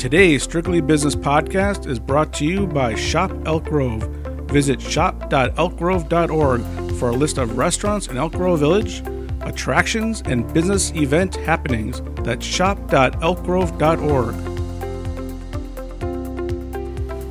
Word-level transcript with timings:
Today's 0.00 0.42
Strictly 0.42 0.80
Business 0.80 1.14
podcast 1.14 1.86
is 1.86 1.98
brought 1.98 2.32
to 2.32 2.46
you 2.46 2.66
by 2.66 2.94
Shop 2.94 3.30
Elk 3.44 3.64
Grove. 3.64 4.02
Visit 4.50 4.80
shop.elkgrove.org 4.80 6.62
for 6.94 7.10
a 7.10 7.12
list 7.12 7.36
of 7.36 7.58
restaurants 7.58 8.06
in 8.06 8.16
Elk 8.16 8.32
Grove 8.32 8.60
Village, 8.60 9.02
attractions, 9.42 10.22
and 10.24 10.50
business 10.54 10.90
event 10.94 11.36
happenings. 11.36 12.00
That's 12.24 12.46
shop.elkgrove.org. 12.46 14.49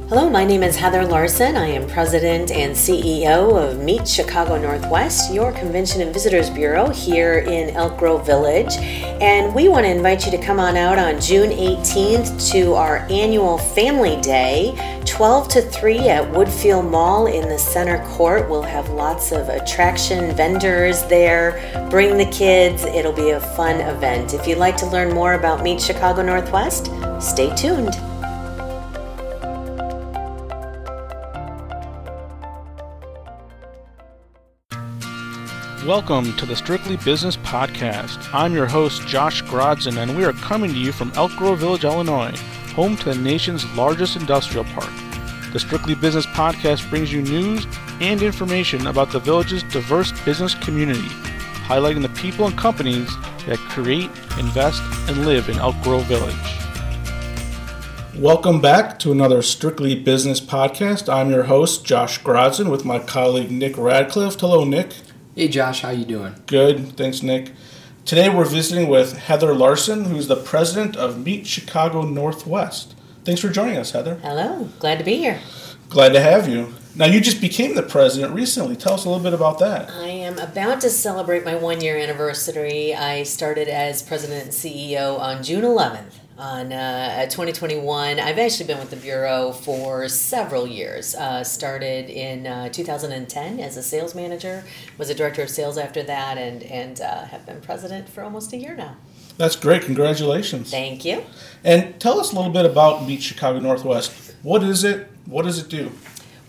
Hello, 0.10 0.28
my 0.28 0.44
name 0.44 0.64
is 0.64 0.76
Heather 0.76 1.06
Larson. 1.06 1.56
I 1.56 1.68
am 1.68 1.88
President 1.88 2.50
and 2.50 2.76
CEO 2.76 3.56
of 3.56 3.78
Meet 3.78 4.08
Chicago 4.08 4.60
Northwest, 4.60 5.32
your 5.32 5.52
Convention 5.52 6.02
and 6.02 6.12
Visitors 6.12 6.50
Bureau 6.50 6.90
here 6.90 7.38
in 7.48 7.76
Elk 7.76 7.96
Grove 8.00 8.26
Village. 8.26 8.76
And 9.22 9.54
we 9.54 9.70
want 9.70 9.86
to 9.86 9.92
invite 9.92 10.26
you 10.26 10.32
to 10.32 10.44
come 10.44 10.60
on 10.60 10.76
out 10.76 10.98
on 10.98 11.22
June 11.22 11.52
18th 11.52 12.52
to 12.54 12.74
our 12.74 13.06
annual 13.12 13.60
Family 13.60 14.20
Day, 14.22 14.74
12 15.06 15.48
to 15.50 15.62
3 15.62 16.00
at 16.10 16.24
Woodfield 16.32 16.90
Mall 16.90 17.28
in 17.28 17.48
the 17.48 17.60
center 17.60 18.04
court. 18.08 18.50
We'll 18.50 18.64
have 18.64 18.90
lots 18.90 19.32
of 19.32 19.48
attraction 19.50 20.36
vendors 20.36 21.04
there. 21.04 21.88
Bring 21.92 22.18
the 22.18 22.26
kids, 22.32 22.84
it'll 22.84 23.14
be 23.14 23.30
a 23.30 23.40
fun 23.40 23.80
event. 23.82 24.34
If 24.34 24.48
you'd 24.48 24.58
like 24.58 24.78
to 24.78 24.88
learn 24.88 25.14
more 25.14 25.34
about 25.34 25.62
Meet 25.62 25.80
Chicago 25.80 26.24
Northwest, 26.24 26.90
stay 27.22 27.56
tuned. 27.56 27.94
Welcome 35.86 36.36
to 36.36 36.46
the 36.46 36.58
Strictly 36.58 36.98
Business 36.98 37.38
Podcast. 37.38 38.34
I'm 38.34 38.54
your 38.54 38.66
host, 38.66 39.08
Josh 39.08 39.42
Grodzin, 39.44 39.96
and 39.96 40.18
we 40.18 40.26
are 40.26 40.34
coming 40.34 40.72
to 40.72 40.78
you 40.78 40.92
from 40.92 41.10
Elk 41.16 41.32
Grove 41.38 41.60
Village, 41.60 41.86
Illinois, 41.86 42.38
home 42.74 42.98
to 42.98 43.06
the 43.06 43.16
nation's 43.16 43.66
largest 43.76 44.18
industrial 44.18 44.66
park. 44.66 44.92
The 45.54 45.60
Strictly 45.60 45.96
Business 45.96 46.26
Podcast 46.26 46.88
brings 46.90 47.14
you 47.14 47.22
news 47.22 47.66
and 48.02 48.22
information 48.22 48.88
about 48.88 49.14
the 49.14 49.20
village's 49.20 49.64
diverse 49.64 50.12
business 50.24 50.54
community, 50.54 51.08
highlighting 51.64 52.02
the 52.02 52.10
people 52.10 52.46
and 52.46 52.58
companies 52.58 53.10
that 53.48 53.58
create, 53.70 54.12
invest, 54.38 54.84
and 55.08 55.26
live 55.26 55.48
in 55.48 55.60
Elk 55.60 55.82
Grove 55.82 56.04
Village. 56.04 56.36
Welcome 58.18 58.60
back 58.60 59.00
to 59.00 59.14
another 59.14 59.42
Strictly 59.42 59.96
Business 59.96 60.42
Podcast. 60.42 61.12
I'm 61.12 61.32
your 61.32 61.44
host, 61.44 61.86
Josh 61.86 62.22
Grodzin, 62.22 62.70
with 62.70 62.84
my 62.84 63.00
colleague 63.00 63.50
Nick 63.50 63.78
Radcliffe. 63.78 64.38
Hello, 64.38 64.66
Nick. 64.66 64.94
Hey 65.36 65.48
Josh, 65.48 65.82
how 65.82 65.92
you 65.92 66.06
doing? 66.06 66.36
Good, 66.48 66.98
thanks, 66.98 67.22
Nick. 67.22 67.52
Today 68.04 68.30
we're 68.30 68.46
visiting 68.46 68.90
with 68.90 69.16
Heather 69.16 69.54
Larson, 69.54 70.06
who's 70.06 70.28
the 70.28 70.36
president 70.36 70.96
of 70.98 71.24
Meet 71.24 71.46
Chicago 71.46 72.02
Northwest. 72.02 72.96
Thanks 73.26 73.40
for 73.40 73.50
joining 73.50 73.78
us, 73.78 73.92
Heather. 73.92 74.16
Hello, 74.16 74.70
glad 74.80 74.98
to 74.98 75.06
be 75.06 75.18
here. 75.18 75.40
Glad 75.88 76.14
to 76.14 76.20
have 76.20 76.50
you. 76.50 76.74
Now, 76.96 77.06
you 77.06 77.22
just 77.22 77.40
became 77.40 77.76
the 77.76 77.84
president 77.84 78.34
recently. 78.34 78.76
Tell 78.76 78.96
us 78.96 79.06
a 79.06 79.10
little 79.10 79.24
bit 79.24 79.36
about 79.36 79.60
that. 79.60 79.92
I 79.92 80.08
am 80.08 80.40
about 80.40 80.82
to 80.82 80.90
celebrate 80.90 81.46
my 81.46 81.56
one 81.56 81.80
year 81.80 81.98
anniversary. 81.98 82.96
I 82.96 83.22
started 83.22 83.68
as 83.68 84.02
president 84.02 84.46
and 84.46 84.52
CEO 84.52 85.20
on 85.20 85.44
June 85.44 85.64
11th 85.64 86.19
on 86.40 86.72
uh, 86.72 87.26
2021. 87.26 88.20
I've 88.20 88.40
actually 88.40 88.66
been 88.66 88.80
with 88.80 88.90
the 88.90 88.96
Bureau 88.96 89.52
for 89.52 90.08
several 90.08 90.66
years. 90.66 91.14
Uh, 91.14 91.44
started 91.44 92.10
in 92.10 92.48
uh, 92.48 92.70
2010 92.70 93.60
as 93.60 93.76
a 93.76 93.84
sales 93.84 94.16
manager, 94.16 94.64
was 94.98 95.10
a 95.10 95.16
director 95.16 95.42
of 95.44 95.50
sales 95.50 95.78
after 95.78 96.02
that, 96.04 96.38
and, 96.38 96.64
and 96.64 97.02
uh, 97.02 97.26
have 97.26 97.46
been 97.46 97.60
president 97.60 98.08
for 98.08 98.24
almost 98.24 98.54
a 98.54 98.58
year 98.58 98.76
now. 98.76 98.96
That's 99.38 99.56
great. 99.56 99.84
Congratulations. 99.84 100.72
Thank 100.72 101.06
you. 101.06 101.24
And 101.64 102.00
tell 102.00 102.20
us 102.20 102.32
a 102.32 102.36
little 102.36 102.52
bit 102.52 102.66
about 102.66 103.06
Meet 103.06 103.22
Chicago 103.22 103.60
Northwest. 103.60 104.34
What 104.42 104.64
is 104.64 104.84
it? 104.84 105.10
What 105.26 105.44
does 105.44 105.60
it 105.60 105.70
do? 105.70 105.92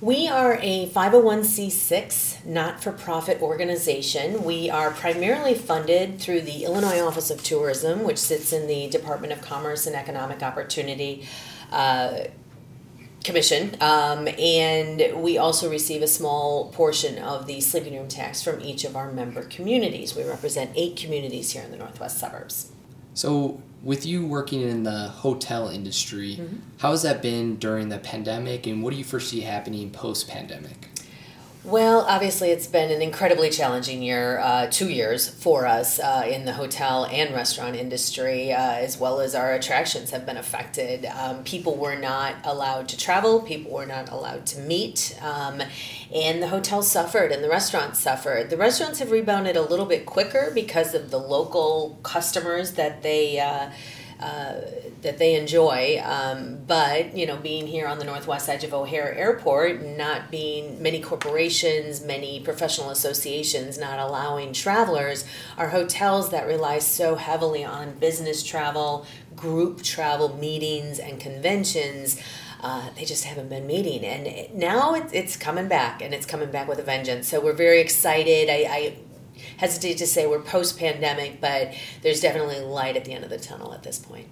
We 0.00 0.28
are 0.28 0.58
a 0.62 0.88
501c6 0.88 2.46
not 2.46 2.82
for 2.82 2.90
profit 2.90 3.42
organization. 3.42 4.44
We 4.44 4.70
are 4.70 4.92
primarily 4.92 5.54
funded 5.54 6.18
through 6.18 6.40
the 6.40 6.64
Illinois 6.64 7.00
Office 7.00 7.30
of 7.30 7.42
Tourism, 7.42 8.02
which 8.04 8.16
sits 8.16 8.50
in 8.50 8.66
the 8.66 8.88
Department 8.88 9.34
of 9.34 9.42
Commerce 9.42 9.86
and 9.86 9.94
Economic 9.94 10.42
Opportunity. 10.42 11.26
Uh, 11.70 12.20
commission 13.22 13.76
um, 13.82 14.26
and 14.38 15.22
we 15.22 15.36
also 15.36 15.70
receive 15.70 16.00
a 16.00 16.06
small 16.06 16.70
portion 16.70 17.18
of 17.18 17.46
the 17.46 17.60
sleeping 17.60 17.94
room 17.94 18.08
tax 18.08 18.42
from 18.42 18.58
each 18.62 18.82
of 18.82 18.96
our 18.96 19.12
member 19.12 19.42
communities 19.42 20.16
we 20.16 20.24
represent 20.24 20.70
eight 20.74 20.96
communities 20.96 21.50
here 21.50 21.62
in 21.62 21.70
the 21.70 21.76
northwest 21.76 22.18
suburbs 22.18 22.72
so 23.14 23.62
with 23.82 24.04
you 24.04 24.26
working 24.26 24.60
in 24.60 24.82
the 24.82 25.08
hotel 25.08 25.68
industry, 25.68 26.36
mm-hmm. 26.36 26.56
how 26.78 26.90
has 26.90 27.02
that 27.02 27.22
been 27.22 27.56
during 27.56 27.88
the 27.88 27.98
pandemic 27.98 28.66
and 28.66 28.82
what 28.82 28.90
do 28.92 28.96
you 28.96 29.04
foresee 29.04 29.40
happening 29.40 29.90
post 29.90 30.28
pandemic? 30.28 30.88
Well, 31.62 32.06
obviously, 32.08 32.52
it's 32.52 32.66
been 32.66 32.90
an 32.90 33.02
incredibly 33.02 33.50
challenging 33.50 34.02
year, 34.02 34.38
uh, 34.38 34.68
two 34.70 34.88
years 34.88 35.28
for 35.28 35.66
us 35.66 36.00
uh, 36.00 36.26
in 36.26 36.46
the 36.46 36.54
hotel 36.54 37.04
and 37.04 37.34
restaurant 37.34 37.76
industry, 37.76 38.50
uh, 38.50 38.76
as 38.76 38.98
well 38.98 39.20
as 39.20 39.34
our 39.34 39.52
attractions 39.52 40.10
have 40.10 40.24
been 40.24 40.38
affected. 40.38 41.04
Um, 41.04 41.44
people 41.44 41.76
were 41.76 41.96
not 41.96 42.36
allowed 42.44 42.88
to 42.88 42.96
travel, 42.96 43.42
people 43.42 43.72
were 43.72 43.84
not 43.84 44.08
allowed 44.08 44.46
to 44.46 44.60
meet, 44.60 45.14
um, 45.20 45.62
and 46.14 46.42
the 46.42 46.48
hotels 46.48 46.90
suffered 46.90 47.30
and 47.30 47.44
the 47.44 47.50
restaurants 47.50 48.00
suffered. 48.00 48.48
The 48.48 48.56
restaurants 48.56 48.98
have 49.00 49.10
rebounded 49.10 49.54
a 49.54 49.62
little 49.62 49.84
bit 49.84 50.06
quicker 50.06 50.50
because 50.54 50.94
of 50.94 51.10
the 51.10 51.18
local 51.18 51.98
customers 52.02 52.72
that 52.72 53.02
they 53.02 53.38
uh, 54.20 54.60
that 55.02 55.18
they 55.18 55.34
enjoy. 55.34 56.00
Um, 56.04 56.58
but 56.66 57.16
you 57.16 57.26
know, 57.26 57.36
being 57.36 57.66
here 57.66 57.86
on 57.86 57.98
the 57.98 58.04
northwest 58.04 58.48
edge 58.48 58.64
of 58.64 58.74
O'Hare 58.74 59.14
Airport, 59.14 59.82
not 59.82 60.30
being 60.30 60.82
many 60.82 61.00
corporations, 61.00 62.02
many 62.02 62.40
professional 62.40 62.90
associations 62.90 63.78
not 63.78 63.98
allowing 63.98 64.52
travelers, 64.52 65.24
our 65.56 65.68
hotels 65.68 66.30
that 66.30 66.46
rely 66.46 66.78
so 66.78 67.16
heavily 67.16 67.64
on 67.64 67.98
business 67.98 68.42
travel, 68.42 69.06
group 69.34 69.82
travel, 69.82 70.36
meetings, 70.36 70.98
and 70.98 71.18
conventions. 71.20 72.20
Uh, 72.62 72.90
they 72.94 73.06
just 73.06 73.24
haven't 73.24 73.48
been 73.48 73.66
meeting, 73.66 74.04
and 74.04 74.54
now 74.54 74.94
it's 74.94 75.34
coming 75.34 75.66
back, 75.66 76.02
and 76.02 76.12
it's 76.12 76.26
coming 76.26 76.50
back 76.50 76.68
with 76.68 76.78
a 76.78 76.82
vengeance. 76.82 77.26
So 77.26 77.40
we're 77.40 77.54
very 77.54 77.80
excited. 77.80 78.50
I, 78.50 78.66
I 78.68 78.96
hesitate 79.56 79.98
to 79.98 80.06
say 80.06 80.26
we're 80.26 80.40
post 80.40 80.78
pandemic, 80.78 81.40
but 81.40 81.74
there's 82.02 82.20
definitely 82.20 82.60
light 82.60 82.96
at 82.96 83.04
the 83.04 83.12
end 83.12 83.24
of 83.24 83.30
the 83.30 83.38
tunnel 83.38 83.72
at 83.74 83.82
this 83.82 83.98
point. 83.98 84.28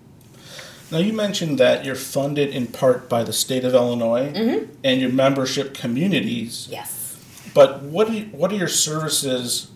Now, 0.90 0.98
you 0.98 1.12
mentioned 1.12 1.58
that 1.58 1.84
you're 1.84 1.94
funded 1.94 2.48
in 2.50 2.66
part 2.68 3.08
by 3.08 3.22
the 3.22 3.32
state 3.32 3.64
of 3.64 3.74
Illinois 3.74 4.32
mm-hmm. 4.32 4.72
and 4.82 5.00
your 5.00 5.12
membership 5.12 5.74
communities. 5.74 6.66
Yes. 6.70 7.18
But 7.52 7.82
what, 7.82 8.10
you, 8.10 8.24
what 8.26 8.52
are 8.52 8.56
your 8.56 8.68
services 8.68 9.70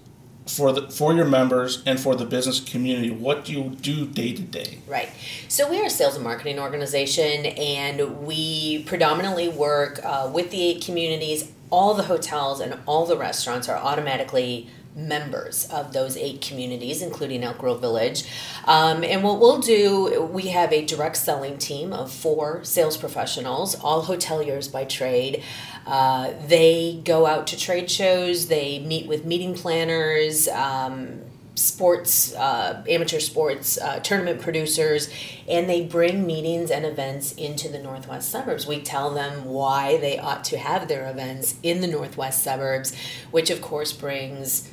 for 0.47 0.73
the 0.73 0.89
for 0.89 1.15
your 1.15 1.25
members 1.25 1.83
and 1.87 2.01
for 2.01 2.17
the 2.17 2.25
business 2.25 2.59
community 2.59 3.11
what 3.11 3.45
do 3.45 3.53
you 3.53 3.71
do 3.81 4.05
day 4.07 4.33
to 4.33 4.43
day 4.43 4.79
right 4.89 5.09
so 5.49 5.71
we 5.71 5.81
are 5.81 5.85
a 5.85 5.91
sales 5.91 6.17
and 6.17 6.25
marketing 6.25 6.59
organization 6.59 7.47
and 7.47 8.27
we 8.27 8.83
predominantly 8.85 9.49
work 9.49 10.01
uh, 10.03 10.29
with 10.33 10.51
the 10.51 10.61
eight 10.61 10.85
communities 10.85 11.53
all 11.71 11.95
the 11.95 12.03
hotels 12.03 12.61
and 12.61 12.77
all 12.87 13.07
the 13.07 13.17
restaurants 13.17 13.69
are 13.69 13.77
automatically 13.77 14.69
members 14.95 15.67
of 15.71 15.93
those 15.93 16.17
eight 16.17 16.41
communities, 16.41 17.03
including 17.03 17.43
Elk 17.43 17.59
Grove 17.59 17.81
Village. 17.81 18.25
Um, 18.67 19.03
and 19.05 19.23
what 19.23 19.41
we'll 19.41 19.59
do, 19.59 20.23
we 20.23 20.49
have 20.49 20.73
a 20.73 20.85
direct 20.85 21.17
selling 21.17 21.59
team 21.59 21.93
of 21.93 22.13
four 22.13 22.65
sales 22.65 22.97
professionals, 22.97 23.75
all 23.75 24.05
hoteliers 24.05 24.71
by 24.71 24.85
trade. 24.85 25.43
Uh, 25.87 26.33
they 26.47 27.01
go 27.05 27.27
out 27.27 27.47
to 27.49 27.59
trade 27.59 27.91
shows, 27.91 28.49
they 28.49 28.79
meet 28.81 29.07
with 29.07 29.25
meeting 29.25 29.55
planners. 29.55 30.49
Um, 30.49 31.21
sports, 31.55 32.35
uh, 32.35 32.83
amateur 32.89 33.21
sports, 33.21 33.79
uh, 33.79 34.01
tournament 34.01 34.41
producers, 34.41 35.11
and 35.47 35.69
they 35.69 35.85
bring 35.85 36.27
meetings 36.27 36.71
and 36.71 36.87
events 36.87 37.33
into 37.33 37.69
the 37.69 37.79
northwest 37.79 38.31
suburbs. 38.31 38.67
We 38.67 38.81
tell 38.81 39.11
them 39.11 39.45
why 39.45 39.99
they 39.99 40.19
ought 40.19 40.45
to 40.45 40.59
have 40.59 40.89
their 40.89 41.11
events 41.11 41.57
in 41.63 41.83
the 41.83 41.87
northwest 41.87 42.43
suburbs, 42.43 42.95
which 43.31 43.51
of 43.51 43.61
course 43.61 43.93
brings 43.93 44.71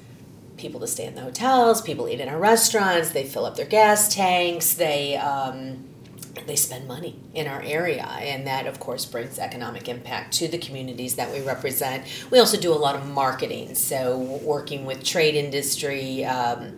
people 0.60 0.80
to 0.82 0.88
stay 0.88 1.06
in 1.06 1.16
the 1.16 1.22
hotels, 1.22 1.82
people 1.82 2.08
eat 2.08 2.20
in 2.20 2.30
our 2.30 2.38
restaurants, 2.38 3.12
they 3.12 3.24
fill 3.24 3.46
up 3.46 3.56
their 3.56 3.66
gas 3.66 4.14
tanks, 4.14 4.74
they 4.74 5.18
um, 5.18 5.86
they 6.46 6.56
spend 6.56 6.88
money 6.88 7.20
in 7.34 7.48
our 7.48 7.62
area, 7.62 8.06
and 8.06 8.46
that 8.48 8.68
of 8.68 8.80
course 8.80 9.06
brings 9.06 9.40
economic 9.40 9.88
impact 9.88 10.34
to 10.34 10.48
the 10.48 10.58
communities 10.58 11.16
that 11.16 11.32
we 11.32 11.42
represent. 11.42 12.04
We 12.32 12.40
also 12.40 12.58
do 12.60 12.72
a 12.72 12.76
lot 12.76 12.96
of 12.96 13.08
marketing, 13.08 13.76
so 13.76 14.18
working 14.44 14.86
with 14.86 15.04
trade 15.04 15.36
industry. 15.36 16.26
Um, 16.26 16.78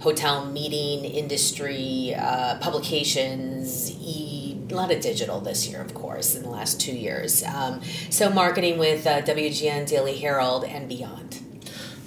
hotel 0.00 0.46
meeting 0.46 1.04
industry 1.04 2.12
uh, 2.16 2.58
publications 2.58 3.88
e- 4.00 4.58
a 4.68 4.74
lot 4.74 4.90
of 4.90 5.00
digital 5.00 5.40
this 5.40 5.68
year 5.68 5.80
of 5.80 5.94
course 5.94 6.34
in 6.34 6.42
the 6.42 6.48
last 6.48 6.80
two 6.80 6.92
years 6.92 7.44
um, 7.44 7.80
so 8.10 8.28
marketing 8.28 8.78
with 8.78 9.06
uh, 9.06 9.22
wgn 9.22 9.86
daily 9.86 10.16
herald 10.16 10.64
and 10.64 10.88
beyond 10.88 11.41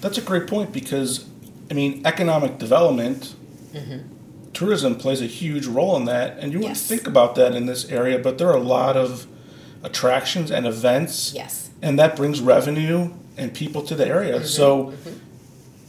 that's 0.06 0.20
a 0.20 0.22
great 0.22 0.46
point 0.46 0.72
because, 0.72 1.28
I 1.72 1.74
mean, 1.74 2.06
economic 2.06 2.60
development 2.60 3.34
mm-hmm. 3.74 4.08
tourism 4.54 4.98
plays 4.98 5.20
a 5.20 5.26
huge 5.26 5.66
role 5.66 5.98
in 5.98 6.06
that, 6.06 6.38
and 6.38 6.54
you 6.54 6.60
wouldn't 6.60 6.78
Yes. 6.78 6.88
think 6.88 7.08
about 7.08 7.34
that 7.36 7.56
in 7.56 7.66
this 7.66 7.90
area, 7.90 8.20
but 8.20 8.38
there 8.38 8.48
are 8.48 8.56
a 8.56 8.68
lot 8.78 8.96
of 8.96 9.26
attractions 9.82 10.52
and 10.52 10.68
events, 10.68 11.34
Yes. 11.34 11.72
and 11.82 11.98
that 11.98 12.16
brings 12.16 12.40
revenue 12.40 13.14
and 13.36 13.52
people 13.56 13.82
to 13.82 13.96
the 13.96 14.06
area. 14.06 14.46
So 14.46 14.94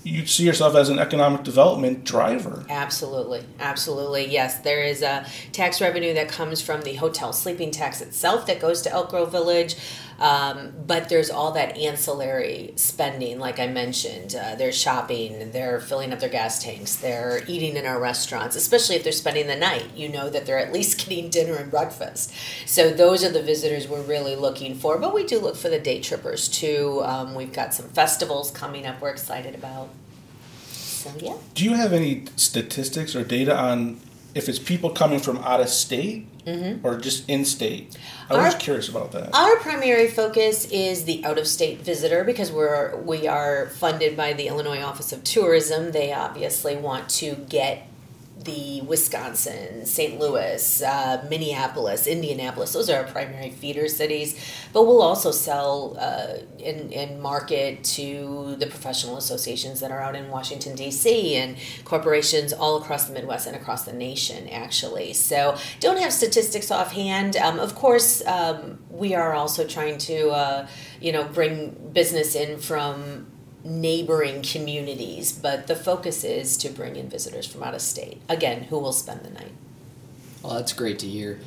you 0.02 0.24
see 0.24 0.44
yourself 0.44 0.74
as 0.76 0.88
an 0.88 0.98
economic 0.98 1.42
development 1.42 2.04
driver. 2.04 2.64
Absolutely, 2.70 3.44
absolutely. 3.60 4.30
Yes, 4.30 4.60
there 4.60 4.82
is 4.82 5.02
a 5.02 5.26
tax 5.52 5.78
revenue 5.80 6.14
that 6.14 6.28
comes 6.28 6.62
from 6.62 6.80
the 6.82 6.94
hotel 6.94 7.34
sleeping 7.34 7.70
tax 7.70 8.00
itself 8.00 8.46
that 8.46 8.60
goes 8.60 8.80
to 8.82 8.90
Elk 8.90 9.10
Grove 9.10 9.30
Village, 9.30 9.76
um, 10.18 10.72
but 10.86 11.08
there's 11.08 11.30
all 11.30 11.52
that 11.52 11.76
ancillary 11.76 12.72
spending, 12.76 13.38
like 13.38 13.58
I 13.58 13.66
mentioned. 13.66 14.34
Uh, 14.34 14.54
they're 14.54 14.72
shopping, 14.72 15.50
they're 15.52 15.80
filling 15.80 16.12
up 16.12 16.20
their 16.20 16.28
gas 16.28 16.62
tanks, 16.62 16.96
they're 16.96 17.42
eating 17.46 17.76
in 17.76 17.86
our 17.86 18.00
restaurants, 18.00 18.56
especially 18.56 18.96
if 18.96 19.04
they're 19.04 19.12
spending 19.12 19.46
the 19.46 19.56
night. 19.56 19.86
You 19.94 20.08
know 20.08 20.30
that 20.30 20.46
they're 20.46 20.58
at 20.58 20.72
least 20.72 20.98
getting 21.08 21.30
dinner 21.30 21.56
and 21.56 21.70
breakfast. 21.70 22.32
So 22.66 22.90
those 22.90 23.24
are 23.24 23.30
the 23.30 23.42
visitors 23.42 23.88
we're 23.88 24.02
really 24.02 24.36
looking 24.36 24.74
for, 24.74 24.98
but 24.98 25.14
we 25.14 25.24
do 25.24 25.38
look 25.38 25.56
for 25.56 25.68
the 25.68 25.78
day 25.78 26.00
trippers 26.00 26.48
too. 26.48 27.02
Um, 27.04 27.34
we've 27.34 27.52
got 27.52 27.74
some 27.74 27.88
festivals 27.88 28.50
coming 28.50 28.86
up 28.86 29.00
we're 29.00 29.10
excited 29.10 29.54
about. 29.54 29.90
So, 30.72 31.12
yeah. 31.18 31.36
Do 31.54 31.64
you 31.64 31.74
have 31.74 31.92
any 31.92 32.24
statistics 32.36 33.14
or 33.14 33.22
data 33.22 33.56
on 33.56 34.00
if 34.36 34.50
it's 34.50 34.58
people 34.58 34.90
coming 34.90 35.18
from 35.18 35.38
out 35.38 35.60
of 35.60 35.68
state 35.68 36.26
mm-hmm. 36.44 36.86
or 36.86 36.98
just 36.98 37.28
in 37.28 37.44
state? 37.44 37.96
I 38.28 38.44
was 38.44 38.54
curious 38.56 38.88
about 38.88 39.12
that. 39.12 39.34
Our 39.34 39.56
primary 39.56 40.08
focus 40.08 40.70
is 40.70 41.04
the 41.04 41.24
out-of-state 41.24 41.80
visitor 41.80 42.22
because 42.22 42.52
we're 42.52 42.96
we 42.96 43.26
are 43.26 43.68
funded 43.70 44.16
by 44.16 44.34
the 44.34 44.48
Illinois 44.48 44.82
Office 44.82 45.12
of 45.12 45.24
Tourism. 45.24 45.92
They 45.92 46.12
obviously 46.12 46.76
want 46.76 47.08
to 47.10 47.34
get 47.48 47.88
the 48.38 48.82
Wisconsin, 48.82 49.86
St. 49.86 50.20
Louis, 50.20 50.82
uh, 50.82 51.24
Minneapolis, 51.28 52.06
Indianapolis. 52.06 52.72
Those 52.72 52.90
are 52.90 52.98
our 52.98 53.10
primary 53.10 53.50
feeder 53.50 53.88
cities. 53.88 54.38
But 54.72 54.84
we'll 54.84 55.02
also 55.02 55.30
sell 55.30 55.96
uh, 55.98 56.38
and, 56.62 56.92
and 56.92 57.20
market 57.20 57.82
to 57.84 58.56
the 58.58 58.66
professional 58.66 59.16
associations 59.16 59.80
that 59.80 59.90
are 59.90 60.00
out 60.00 60.14
in 60.14 60.28
Washington, 60.28 60.76
D.C. 60.76 61.34
and 61.36 61.56
corporations 61.84 62.52
all 62.52 62.80
across 62.80 63.06
the 63.06 63.14
Midwest 63.14 63.46
and 63.46 63.56
across 63.56 63.84
the 63.84 63.92
nation, 63.92 64.48
actually. 64.48 65.14
So 65.14 65.56
don't 65.80 65.98
have 65.98 66.12
statistics 66.12 66.70
offhand. 66.70 67.36
Um, 67.36 67.58
of 67.58 67.74
course, 67.74 68.24
um, 68.26 68.78
we 68.90 69.14
are 69.14 69.32
also 69.32 69.66
trying 69.66 69.96
to, 69.98 70.28
uh, 70.28 70.66
you 71.00 71.12
know, 71.12 71.24
bring 71.24 71.90
business 71.92 72.34
in 72.34 72.58
from 72.58 73.28
neighboring 73.66 74.42
communities, 74.42 75.32
but 75.32 75.66
the 75.66 75.76
focus 75.76 76.24
is 76.24 76.56
to 76.58 76.68
bring 76.68 76.96
in 76.96 77.08
visitors 77.08 77.46
from 77.46 77.62
out 77.62 77.74
of 77.74 77.80
state. 77.80 78.20
Again, 78.28 78.64
who 78.64 78.78
will 78.78 78.92
spend 78.92 79.22
the 79.22 79.30
night? 79.30 79.52
Well, 80.42 80.54
that's 80.54 80.72
great 80.72 80.98
to 81.00 81.06
hear. 81.06 81.40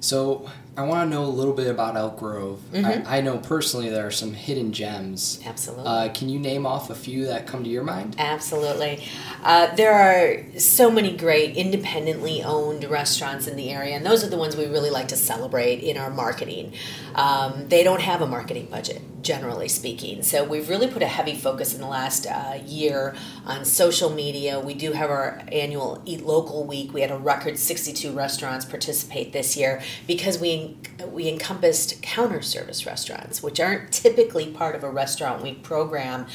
So, 0.00 0.50
I 0.76 0.82
want 0.82 1.10
to 1.10 1.14
know 1.14 1.24
a 1.24 1.26
little 1.26 1.54
bit 1.54 1.68
about 1.68 1.96
Elk 1.96 2.18
Grove. 2.18 2.60
I, 2.74 3.18
I 3.18 3.20
know 3.22 3.38
personally 3.38 3.88
there 3.88 4.06
are 4.06 4.10
some 4.10 4.34
hidden 4.34 4.72
gems. 4.74 5.40
Absolutely. 5.46 5.86
Uh, 5.86 6.12
can 6.12 6.28
you 6.28 6.38
name 6.38 6.66
off 6.66 6.90
a 6.90 6.94
few 6.94 7.26
that 7.26 7.46
come 7.46 7.64
to 7.64 7.70
your 7.70 7.82
mind? 7.82 8.14
Absolutely. 8.18 9.02
Uh, 9.42 9.74
there 9.74 9.94
are 9.94 10.58
so 10.58 10.90
many 10.90 11.16
great 11.16 11.56
independently 11.56 12.42
owned 12.42 12.84
restaurants 12.84 13.46
in 13.46 13.56
the 13.56 13.70
area, 13.70 13.96
and 13.96 14.04
those 14.04 14.22
are 14.22 14.28
the 14.28 14.36
ones 14.36 14.54
we 14.54 14.66
really 14.66 14.90
like 14.90 15.08
to 15.08 15.16
celebrate 15.16 15.80
in 15.80 15.96
our 15.96 16.10
marketing. 16.10 16.74
Um, 17.14 17.68
they 17.68 17.82
don't 17.82 18.02
have 18.02 18.20
a 18.20 18.26
marketing 18.26 18.68
budget, 18.70 19.00
generally 19.22 19.68
speaking, 19.68 20.22
so 20.22 20.44
we've 20.44 20.68
really 20.68 20.88
put 20.88 21.02
a 21.02 21.06
heavy 21.08 21.34
focus 21.34 21.74
in 21.74 21.80
the 21.80 21.86
last 21.86 22.26
uh, 22.26 22.58
year 22.66 23.14
on 23.46 23.64
social 23.64 24.10
media. 24.10 24.60
We 24.60 24.74
do 24.74 24.92
have 24.92 25.08
our 25.08 25.40
annual 25.50 26.02
Eat 26.04 26.26
Local 26.26 26.64
Week. 26.64 26.92
We 26.92 27.00
had 27.00 27.10
a 27.10 27.16
record 27.16 27.58
62 27.58 28.12
restaurants 28.12 28.66
participate 28.66 29.32
this 29.32 29.56
year 29.56 29.82
because 30.06 30.38
we 30.38 30.65
we 31.12 31.28
encompassed 31.28 32.00
counter 32.02 32.42
service 32.42 32.86
restaurants, 32.86 33.42
which 33.42 33.60
aren't 33.60 33.92
typically 33.92 34.46
part 34.50 34.74
of 34.74 34.82
a 34.84 34.90
restaurant 34.90 35.42
week 35.42 35.62
program. 35.62 36.26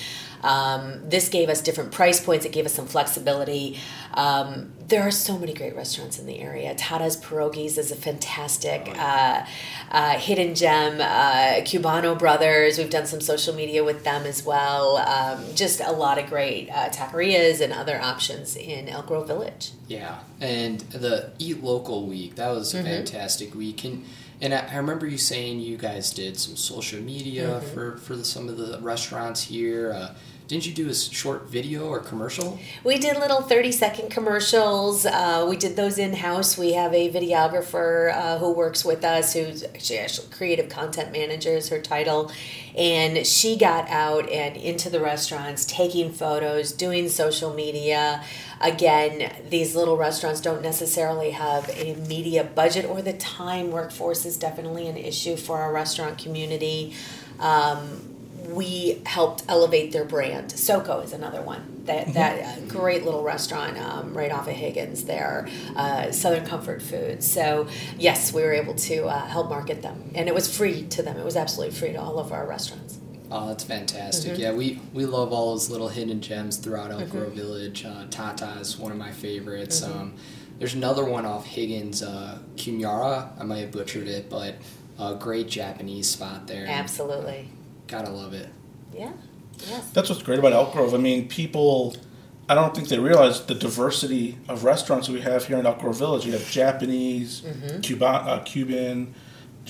Um, 0.44 1.08
this 1.08 1.30
gave 1.30 1.50
us 1.50 1.62
different 1.62 1.92
price 1.92 2.20
points. 2.24 2.46
It 2.46 2.52
gave 2.52 2.66
us 2.66 2.74
some 2.74 2.88
flexibility. 2.88 3.78
Um, 4.16 4.74
there 4.88 5.04
are 5.04 5.12
so 5.12 5.38
many 5.38 5.54
great 5.54 5.76
restaurants 5.76 6.18
in 6.18 6.26
the 6.26 6.40
area. 6.40 6.74
Tata's 6.74 7.16
Pierogies 7.16 7.78
is 7.78 7.92
a 7.92 7.96
fantastic 7.96 8.90
uh, 8.98 9.46
uh, 9.92 10.18
hidden 10.18 10.56
gem. 10.56 11.00
Uh, 11.00 11.62
Cubano 11.62 12.18
Brothers, 12.18 12.80
we've 12.80 12.90
done 12.90 13.06
some 13.06 13.22
social 13.22 13.54
media 13.54 13.84
with 13.84 14.04
them 14.04 14.26
as 14.26 14.44
well. 14.44 14.98
Um, 14.98 15.46
just 15.56 15.80
a 15.80 15.92
lot 15.92 16.18
of 16.18 16.28
great 16.28 16.70
uh, 16.72 16.90
taquerias 16.90 17.62
and 17.62 17.72
other 17.72 18.02
options 18.02 18.56
in 18.56 18.90
Elk 18.90 19.08
Grove 19.08 19.28
Village. 19.28 19.72
Yeah, 19.88 20.20
and 20.40 20.80
the 20.80 21.32
Eat 21.38 21.64
Local 21.64 22.08
Week 22.08 22.36
that 22.36 22.50
was 22.50 22.74
a 22.74 22.78
Mm-hmm. 22.82 22.88
fantastic 22.88 23.54
week, 23.54 23.84
and 23.84 24.04
and 24.42 24.54
I, 24.54 24.68
I 24.72 24.78
remember 24.78 25.08
you 25.08 25.18
saying 25.18 25.60
you 25.60 25.78
guys 25.78 26.12
did 26.12 26.38
some 26.40 26.56
social 26.56 27.00
media 27.02 27.48
Mm-hmm. 27.48 27.74
for 27.74 27.98
for 27.98 28.16
the, 28.16 28.26
some 28.26 28.50
of 28.50 28.58
the 28.58 28.80
restaurants 28.82 29.42
here. 29.44 29.94
Uh, 29.94 30.14
didn't 30.52 30.68
you 30.68 30.74
do 30.74 30.90
a 30.90 30.94
short 30.94 31.48
video 31.48 31.88
or 31.88 32.02
commercial? 32.02 32.60
We 32.84 32.98
did 32.98 33.18
little 33.18 33.42
30 33.42 33.72
second 33.72 34.12
commercials. 34.12 35.06
Uh, 35.06 35.46
we 35.50 35.56
did 35.56 35.78
those 35.78 35.98
in 35.98 36.14
house. 36.14 36.58
We 36.58 36.74
have 36.74 36.94
a 36.94 37.10
videographer 37.10 38.14
uh, 38.14 38.38
who 38.38 38.52
works 38.52 38.84
with 38.84 39.06
us, 39.06 39.32
who's 39.32 39.64
actually, 39.64 40.00
actually 40.00 40.28
creative 40.28 40.68
content 40.68 41.14
manager, 41.14 41.52
is 41.52 41.70
her 41.70 41.80
title. 41.80 42.34
And 42.78 43.26
she 43.26 43.56
got 43.56 43.90
out 43.90 44.28
and 44.30 44.58
into 44.58 44.90
the 44.90 45.00
restaurants, 45.00 45.64
taking 45.64 46.12
photos, 46.12 46.74
doing 46.74 47.08
social 47.08 47.54
media. 47.54 48.22
Again, 48.60 49.32
these 49.50 49.74
little 49.74 49.96
restaurants 49.96 50.42
don't 50.42 50.62
necessarily 50.62 51.30
have 51.30 51.70
a 51.70 51.96
media 52.10 52.44
budget 52.44 52.84
or 52.84 53.02
the 53.02 53.14
time. 53.14 53.72
Workforce 53.72 54.26
is 54.26 54.36
definitely 54.36 54.90
an 54.90 54.98
issue 54.98 55.38
for 55.38 55.60
our 55.60 55.72
restaurant 55.72 56.18
community. 56.18 56.94
Um, 57.40 58.11
we 58.50 59.02
helped 59.06 59.44
elevate 59.48 59.92
their 59.92 60.06
brand. 60.06 60.52
Soko 60.52 61.00
is 61.02 61.14
another 61.14 61.42
one. 61.42 61.82
That 61.86 62.14
that 62.14 62.58
uh, 62.58 62.62
great 62.68 63.04
little 63.04 63.24
restaurant 63.24 63.78
um, 63.78 64.16
right 64.16 64.32
off 64.32 64.48
of 64.48 64.54
Higgins 64.54 65.06
there, 65.06 65.48
uh, 65.76 66.12
Southern 66.12 66.46
Comfort 66.46 66.82
Food. 66.82 67.24
So 67.24 67.68
yes, 67.98 68.34
we 68.34 68.44
were 68.44 68.54
able 68.54 68.76
to 68.76 69.06
uh, 69.06 69.26
help 69.26 69.50
market 69.50 69.82
them, 69.82 70.12
and 70.14 70.28
it 70.28 70.36
was 70.36 70.56
free 70.56 70.84
to 70.88 71.02
them. 71.02 71.18
It 71.18 71.26
was 71.26 71.36
absolutely 71.36 71.76
free 71.76 71.94
to 71.94 72.02
all 72.02 72.20
of 72.20 72.32
our 72.32 72.46
restaurants. 72.46 73.00
Oh, 73.32 73.48
that's 73.48 73.64
fantastic! 73.64 74.34
Mm-hmm. 74.34 74.42
Yeah, 74.42 74.54
we 74.54 74.80
we 74.94 75.06
love 75.06 75.32
all 75.32 75.52
those 75.52 75.70
little 75.70 75.88
hidden 75.90 76.22
gems 76.22 76.58
throughout 76.58 76.92
Elk 76.92 77.10
Grove 77.10 77.34
Village. 77.34 77.86
Uh, 77.86 78.06
Tata 78.10 78.58
is 78.60 78.78
one 78.78 78.92
of 78.92 78.98
my 78.98 79.12
favorites. 79.12 79.82
Mm-hmm. 79.82 80.00
Um, 80.00 80.14
there's 80.60 80.76
another 80.76 81.06
one 81.06 81.26
off 81.26 81.48
Higgins, 81.48 82.04
uh, 82.04 82.38
Kumyara. 82.56 83.30
I 83.40 83.44
might 83.44 83.60
have 83.60 83.72
butchered 83.72 84.08
it, 84.08 84.30
but 84.30 84.56
a 85.00 85.16
great 85.16 85.48
Japanese 85.48 86.10
spot 86.10 86.46
there. 86.46 86.68
Absolutely, 86.68 87.48
Gotta 87.92 88.10
love 88.10 88.34
it. 88.34 88.48
yeah, 88.98 89.12
yes, 89.68 89.90
That's 89.92 90.10
what's 90.10 90.24
great 90.24 90.40
about 90.40 90.54
Elk 90.54 90.72
Grove. 90.74 90.94
I 90.94 90.98
mean, 90.98 91.28
people, 91.28 91.96
I 92.50 92.56
don't 92.56 92.74
think 92.74 92.88
they 92.88 92.98
realize 93.00 93.46
the 93.46 93.54
diversity 93.56 94.38
of 94.48 94.64
restaurants 94.64 95.10
we 95.10 95.22
have 95.22 95.46
here 95.46 95.58
in 95.58 95.66
Elk 95.66 95.80
Grove 95.80 95.98
Village. 96.00 96.26
You 96.26 96.32
have 96.32 96.50
Japanese, 96.50 97.44
Cuba, 97.84 98.06
uh, 98.06 98.40
Cuban, 98.44 99.14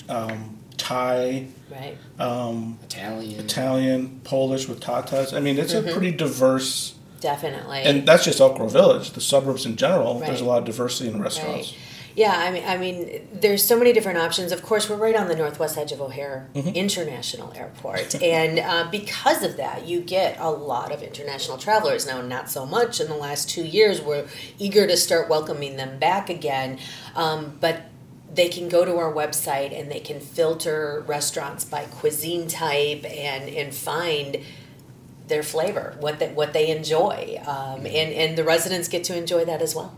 um, 0.08 0.56
Thai, 0.76 1.48
right, 1.70 1.96
um, 2.18 2.78
Italian. 2.84 3.40
Italian, 3.44 4.20
Polish 4.24 4.68
with 4.68 4.80
Tatas. 4.80 5.34
I 5.36 5.40
mean, 5.40 5.58
it's 5.58 5.74
a 5.74 5.82
pretty 5.82 6.12
diverse, 6.12 6.94
definitely. 7.20 7.82
and 7.82 8.06
that's 8.06 8.24
just 8.24 8.40
Elk 8.40 8.56
Grove 8.56 8.72
Village. 8.72 9.10
The 9.12 9.20
suburbs 9.20 9.66
in 9.66 9.76
general, 9.76 10.20
there's 10.20 10.40
a 10.40 10.44
lot 10.44 10.58
of 10.58 10.64
diversity 10.64 11.10
in 11.10 11.20
restaurants. 11.20 11.72
Right. 11.72 11.78
Yeah, 12.14 12.34
I 12.36 12.50
mean, 12.50 12.64
I 12.66 12.76
mean, 12.76 13.28
there's 13.32 13.64
so 13.64 13.78
many 13.78 13.92
different 13.92 14.18
options. 14.18 14.52
Of 14.52 14.62
course, 14.62 14.88
we're 14.88 14.96
right 14.96 15.16
on 15.16 15.28
the 15.28 15.36
northwest 15.36 15.78
edge 15.78 15.92
of 15.92 16.00
O'Hare 16.00 16.48
International 16.54 17.52
Airport, 17.56 18.14
and 18.22 18.58
uh, 18.58 18.88
because 18.90 19.42
of 19.42 19.56
that, 19.56 19.86
you 19.86 20.00
get 20.00 20.38
a 20.38 20.50
lot 20.50 20.92
of 20.92 21.02
international 21.02 21.56
travelers. 21.56 22.06
Now, 22.06 22.20
not 22.20 22.50
so 22.50 22.66
much 22.66 23.00
in 23.00 23.08
the 23.08 23.16
last 23.16 23.48
two 23.48 23.64
years. 23.64 24.00
We're 24.00 24.26
eager 24.58 24.86
to 24.86 24.96
start 24.96 25.28
welcoming 25.28 25.76
them 25.76 25.98
back 25.98 26.28
again, 26.28 26.78
um, 27.14 27.56
but 27.60 27.82
they 28.34 28.48
can 28.48 28.68
go 28.68 28.84
to 28.84 28.96
our 28.96 29.12
website 29.12 29.78
and 29.78 29.90
they 29.90 30.00
can 30.00 30.20
filter 30.20 31.04
restaurants 31.06 31.64
by 31.64 31.84
cuisine 31.84 32.46
type 32.46 33.04
and 33.04 33.48
and 33.48 33.74
find 33.74 34.38
their 35.28 35.42
flavor, 35.42 35.96
what 36.00 36.18
they, 36.18 36.28
what 36.28 36.52
they 36.52 36.68
enjoy, 36.68 37.40
um, 37.46 37.86
and 37.86 38.12
and 38.12 38.36
the 38.36 38.44
residents 38.44 38.88
get 38.88 39.04
to 39.04 39.16
enjoy 39.16 39.44
that 39.46 39.62
as 39.62 39.74
well. 39.74 39.96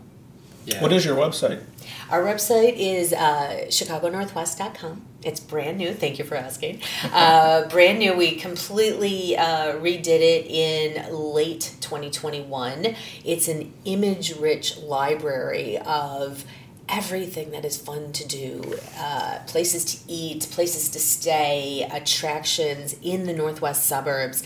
Yeah. 0.65 0.81
What 0.81 0.91
is 0.91 1.05
your 1.05 1.15
website? 1.15 1.61
Our 2.09 2.23
website 2.23 2.75
is 2.77 3.13
uh, 3.13 3.65
chicagonorthwest.com. 3.67 5.01
It's 5.23 5.39
brand 5.39 5.77
new. 5.77 5.93
Thank 5.93 6.19
you 6.19 6.25
for 6.25 6.35
asking. 6.35 6.81
Uh, 7.11 7.67
brand 7.69 7.99
new. 7.99 8.15
We 8.15 8.35
completely 8.35 9.37
uh, 9.37 9.73
redid 9.73 10.07
it 10.07 10.45
in 10.47 11.13
late 11.13 11.75
2021. 11.81 12.95
It's 13.23 13.47
an 13.47 13.73
image 13.85 14.35
rich 14.37 14.77
library 14.77 15.77
of 15.79 16.45
everything 16.87 17.51
that 17.51 17.65
is 17.65 17.77
fun 17.77 18.11
to 18.13 18.27
do 18.27 18.75
uh, 18.97 19.39
places 19.47 19.85
to 19.85 19.97
eat, 20.07 20.47
places 20.51 20.89
to 20.89 20.99
stay, 20.99 21.87
attractions 21.91 22.95
in 23.01 23.25
the 23.25 23.33
northwest 23.33 23.85
suburbs. 23.85 24.43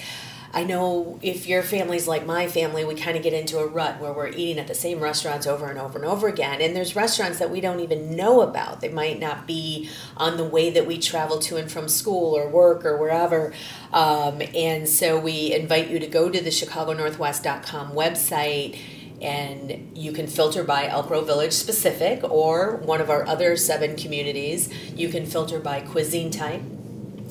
I 0.52 0.64
know 0.64 1.20
if 1.22 1.48
your 1.48 1.62
family's 1.62 2.08
like 2.08 2.26
my 2.26 2.48
family, 2.48 2.84
we 2.84 2.96
kind 2.96 3.16
of 3.16 3.22
get 3.22 3.34
into 3.34 3.60
a 3.60 3.68
rut 3.68 4.00
where 4.00 4.12
we're 4.12 4.30
eating 4.30 4.58
at 4.58 4.68
the 4.68 4.74
same 4.74 5.00
restaurants 5.00 5.46
over 5.46 5.68
and 5.68 5.78
over 5.78 6.00
and 6.00 6.08
over 6.08 6.28
again. 6.28 6.60
And 6.60 6.76
there's 6.76 6.96
restaurants 6.96 7.38
that 7.38 7.52
we 7.52 7.62
don't 7.62 7.80
even 7.82 8.16
know 8.16 8.42
about. 8.42 8.82
They 8.82 8.90
might 8.90 9.20
not 9.20 9.46
be 9.46 9.90
on 10.18 10.38
the 10.38 10.44
way 10.44 10.72
that 10.72 10.88
we 10.88 10.98
travel 10.98 11.38
to 11.40 11.58
and 11.58 11.72
from 11.72 11.88
school 11.88 12.36
or 12.36 12.50
work 12.50 12.84
or 12.84 12.98
wherever. 12.98 13.54
Um, 13.94 14.42
and 14.56 14.90
so 14.90 15.20
we 15.20 15.54
invite 15.54 15.90
you 15.90 16.00
to 16.00 16.08
go 16.08 16.30
to 16.30 16.42
the 16.42 16.50
chicagonorthwest.com 16.50 17.92
website 17.92 18.80
and 19.22 19.92
you 19.98 20.12
can 20.14 20.28
filter 20.28 20.64
by 20.64 20.88
Elk 20.88 21.10
Grove 21.10 21.28
Village 21.28 21.54
specific 21.54 22.24
or 22.24 22.78
one 22.78 23.02
of 23.02 23.10
our 23.10 23.26
other 23.28 23.56
seven 23.56 23.96
communities. 23.96 24.70
You 24.96 25.10
can 25.10 25.26
filter 25.26 25.60
by 25.60 25.82
cuisine 25.82 26.32
type, 26.32 26.62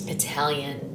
Italian, 0.07 0.88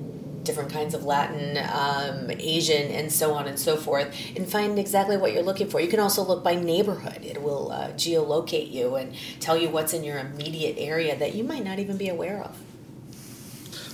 different 0.43 0.71
kinds 0.71 0.93
of 0.93 1.03
Latin, 1.05 1.57
um, 1.57 2.29
Asian, 2.31 2.91
and 2.91 3.11
so 3.11 3.33
on 3.33 3.47
and 3.47 3.57
so 3.57 3.77
forth, 3.77 4.13
and 4.35 4.47
find 4.47 4.77
exactly 4.77 5.17
what 5.17 5.33
you're 5.33 5.43
looking 5.43 5.69
for. 5.69 5.79
You 5.79 5.87
can 5.87 5.99
also 5.99 6.23
look 6.23 6.43
by 6.43 6.55
neighborhood. 6.55 7.19
It 7.23 7.41
will 7.41 7.71
uh, 7.71 7.89
geolocate 7.89 8.71
you 8.71 8.95
and 8.95 9.15
tell 9.39 9.57
you 9.57 9.69
what's 9.69 9.93
in 9.93 10.03
your 10.03 10.19
immediate 10.19 10.75
area 10.77 11.15
that 11.17 11.35
you 11.35 11.43
might 11.43 11.63
not 11.63 11.79
even 11.79 11.97
be 11.97 12.09
aware 12.09 12.41
of. 12.41 12.57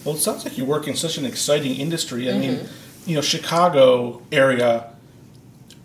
Well, 0.05 0.15
it 0.15 0.19
sounds 0.19 0.45
like 0.45 0.57
you 0.57 0.65
work 0.65 0.87
in 0.87 0.95
such 0.95 1.17
an 1.17 1.25
exciting 1.25 1.75
industry. 1.75 2.29
I 2.29 2.33
mm-hmm. 2.33 2.39
mean, 2.39 2.69
you 3.05 3.15
know, 3.15 3.21
Chicago 3.21 4.21
area 4.31 4.93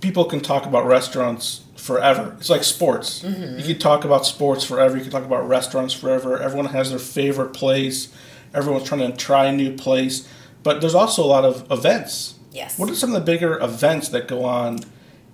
people 0.05 0.27
can 0.27 0.41
talk 0.41 0.67
about 0.67 0.85
restaurants 0.85 1.63
forever. 1.77 2.37
It's 2.39 2.51
like 2.51 2.63
sports. 2.63 3.23
Mm-hmm. 3.23 3.59
You 3.59 3.65
can 3.65 3.79
talk 3.79 4.05
about 4.05 4.27
sports 4.27 4.63
forever. 4.63 4.99
You 4.99 5.03
can 5.03 5.11
talk 5.11 5.25
about 5.25 5.49
restaurants 5.49 5.95
forever. 5.95 6.39
Everyone 6.39 6.67
has 6.67 6.91
their 6.91 6.99
favorite 6.99 7.55
place. 7.55 8.13
Everyone's 8.53 8.87
trying 8.87 9.11
to 9.11 9.17
try 9.17 9.47
a 9.47 9.53
new 9.53 9.75
place. 9.75 10.29
But 10.65 10.81
there's 10.81 10.95
also 10.95 11.23
a 11.23 11.29
lot 11.29 11.45
of 11.45 11.71
events. 11.71 12.35
Yes. 12.51 12.79
What 12.79 12.91
are 12.91 12.95
some 12.95 13.15
of 13.15 13.15
the 13.15 13.33
bigger 13.33 13.59
events 13.61 14.09
that 14.09 14.27
go 14.27 14.45
on 14.45 14.81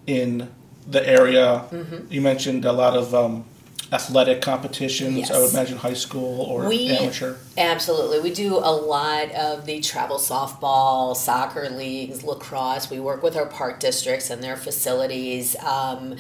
in 0.07 0.51
the 0.87 1.07
area? 1.09 1.65
Mm-hmm. 1.71 2.13
You 2.13 2.21
mentioned 2.21 2.65
a 2.65 2.73
lot 2.73 2.97
of 2.97 3.15
um, 3.15 3.45
athletic 3.93 4.43
competitions. 4.43 5.17
Yes. 5.17 5.31
I 5.31 5.39
would 5.41 5.51
imagine 5.51 5.79
high 5.79 5.95
school 5.95 6.43
or 6.43 6.69
we, 6.69 6.91
amateur. 6.91 7.37
Absolutely, 7.57 8.21
we 8.21 8.33
do 8.33 8.57
a 8.57 8.73
lot 8.73 9.31
of 9.33 9.67
the 9.67 9.81
travel 9.81 10.19
softball, 10.19 11.17
soccer 11.17 11.69
leagues, 11.69 12.23
lacrosse. 12.25 12.91
We 12.91 13.01
work 13.01 13.23
with 13.23 13.37
our 13.37 13.47
park 13.47 13.81
districts 13.81 14.31
and 14.31 14.43
their 14.43 14.57
facilities. 14.57 15.57
Um, 15.63 16.17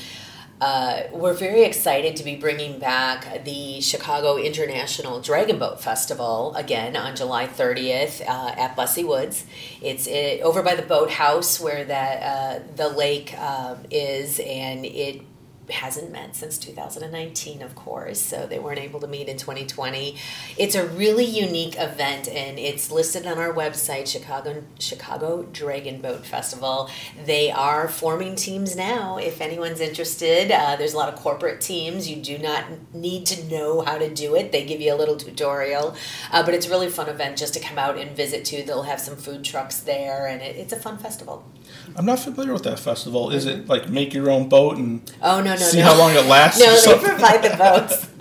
uh, 0.61 1.05
we're 1.13 1.35
very 1.35 1.63
excited 1.63 2.17
to 2.17 2.25
be 2.25 2.37
bringing 2.37 2.79
back 2.79 3.45
the 3.45 3.81
Chicago 3.81 4.37
International 4.37 5.21
Dragon 5.21 5.59
Boat 5.59 5.81
Festival 5.83 6.55
again 6.55 6.97
on 6.97 7.17
July 7.17 7.47
30th 7.47 8.21
uh, 8.21 8.55
at 8.59 8.77
Busse 8.77 9.07
Woods. 9.07 9.47
It's 9.81 10.07
it, 10.07 10.43
over 10.43 10.63
by 10.63 10.75
the 10.75 10.83
boathouse 10.83 11.59
where 11.61 11.85
that 11.85 12.23
uh, 12.23 12.63
the 12.77 12.89
lake 12.91 13.37
um, 13.39 13.79
is, 13.91 14.39
and 14.39 14.85
it 14.85 15.23
hasn't 15.71 16.11
met 16.11 16.37
since 16.37 16.59
2019, 16.59 17.63
of 17.63 17.75
course, 17.75 18.21
so 18.21 18.47
they 18.47 18.59
weren't 18.59 18.79
able 18.79 19.01
to 19.01 19.07
meet 19.07 19.29
in 19.29 19.37
2020. 19.37 20.17
It's 20.57 20.75
a 20.75 20.87
really 20.87 21.25
unique 21.25 21.77
event, 21.79 22.29
and 22.29 22.59
it's 22.59 22.91
listed 22.91 23.27
on 23.27 23.39
our 23.39 23.53
website, 23.53 24.07
Chicago 24.07 24.63
Chicago 24.79 25.47
Dragon 25.53 26.01
Boat 26.01 26.25
Festival. 26.27 26.91
They 27.25 27.51
are 27.51 27.89
forming 27.89 28.37
teams 28.37 28.77
now. 28.77 29.19
If 29.19 29.41
anyone's 29.41 29.81
interested, 29.81 30.51
uh, 30.51 30.77
there's 30.77 30.95
a 30.95 30.97
lot 30.97 31.13
of 31.13 31.19
corporate 31.19 31.61
teams. 31.61 32.09
You 32.09 32.17
do 32.17 32.39
not 32.39 32.65
need 32.95 33.27
to 33.27 33.45
know 33.49 33.81
how 33.81 33.99
to 33.99 34.13
do 34.13 34.35
it. 34.37 34.53
They 34.53 34.65
give 34.65 34.81
you 34.81 34.95
a 34.95 34.97
little 34.97 35.17
tutorial, 35.17 35.95
uh, 36.33 36.43
but 36.45 36.55
it's 36.55 36.69
really 36.69 36.89
fun 36.89 37.09
event 37.09 37.39
just 37.39 37.55
to 37.55 37.61
come 37.61 37.79
out 37.79 37.99
and 37.99 38.17
visit 38.17 38.45
too. 38.45 38.63
They'll 38.63 38.83
have 38.83 39.01
some 39.01 39.17
food 39.17 39.45
trucks 39.45 39.81
there, 39.81 40.27
and 40.27 40.43
it, 40.43 40.57
it's 40.57 40.73
a 40.73 40.77
fun 40.77 40.99
festival. 40.99 41.45
I'm 41.97 42.07
not 42.07 42.21
familiar 42.21 42.53
with 42.53 42.63
that 42.65 42.79
festival. 42.79 43.31
Is 43.31 43.47
it 43.47 43.69
like 43.69 43.89
make 43.89 44.15
your 44.15 44.31
own 44.31 44.49
boat 44.49 44.77
and 44.77 45.11
oh 45.23 45.41
no 45.41 45.51
no 45.51 45.57
see 45.57 45.79
no. 45.79 45.85
how 45.85 45.99
long 45.99 46.13
it 46.13 46.27
lasts? 46.27 46.61
no, 46.61 46.81
they 46.81 46.99
provide 46.99 47.43
the 47.43 47.57
boats. 47.57 48.09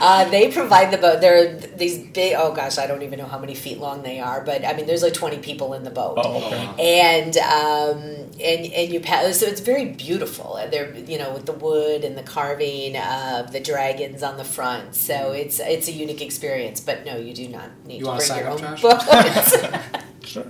uh, 0.00 0.28
they 0.30 0.50
provide 0.50 0.90
the 0.90 0.98
boat. 0.98 1.20
There 1.20 1.42
are 1.42 1.56
these 1.76 1.98
big. 1.98 2.34
Oh 2.36 2.52
gosh, 2.52 2.78
I 2.78 2.86
don't 2.86 3.02
even 3.02 3.18
know 3.18 3.26
how 3.26 3.38
many 3.38 3.54
feet 3.54 3.78
long 3.78 4.02
they 4.02 4.20
are, 4.20 4.42
but 4.44 4.64
I 4.64 4.74
mean, 4.74 4.86
there's 4.86 5.02
like 5.02 5.14
20 5.14 5.38
people 5.38 5.74
in 5.74 5.84
the 5.84 5.90
boat. 5.90 6.14
Oh, 6.16 6.46
okay. 6.46 7.12
And 7.12 7.36
um, 7.38 8.32
and 8.40 8.72
and 8.72 8.92
you 8.92 9.00
pass. 9.00 9.38
So 9.38 9.46
it's 9.46 9.60
very 9.60 9.86
beautiful. 9.86 10.58
They're 10.70 10.94
you 10.96 11.18
know 11.18 11.32
with 11.32 11.46
the 11.46 11.52
wood 11.52 12.04
and 12.04 12.16
the 12.16 12.22
carving 12.22 12.96
of 12.96 13.52
the 13.52 13.60
dragons 13.60 14.22
on 14.22 14.36
the 14.36 14.44
front. 14.44 14.94
So 14.94 15.32
it's 15.32 15.60
it's 15.60 15.88
a 15.88 15.92
unique 15.92 16.22
experience. 16.22 16.80
But 16.80 17.04
no, 17.04 17.16
you 17.16 17.34
do 17.34 17.48
not 17.48 17.70
need 17.84 18.00
you 18.00 18.06
to 18.06 18.16
bring 18.16 18.38
your 18.38 18.48
own 18.48 18.80
boat. 18.80 19.02
sure. 20.24 20.46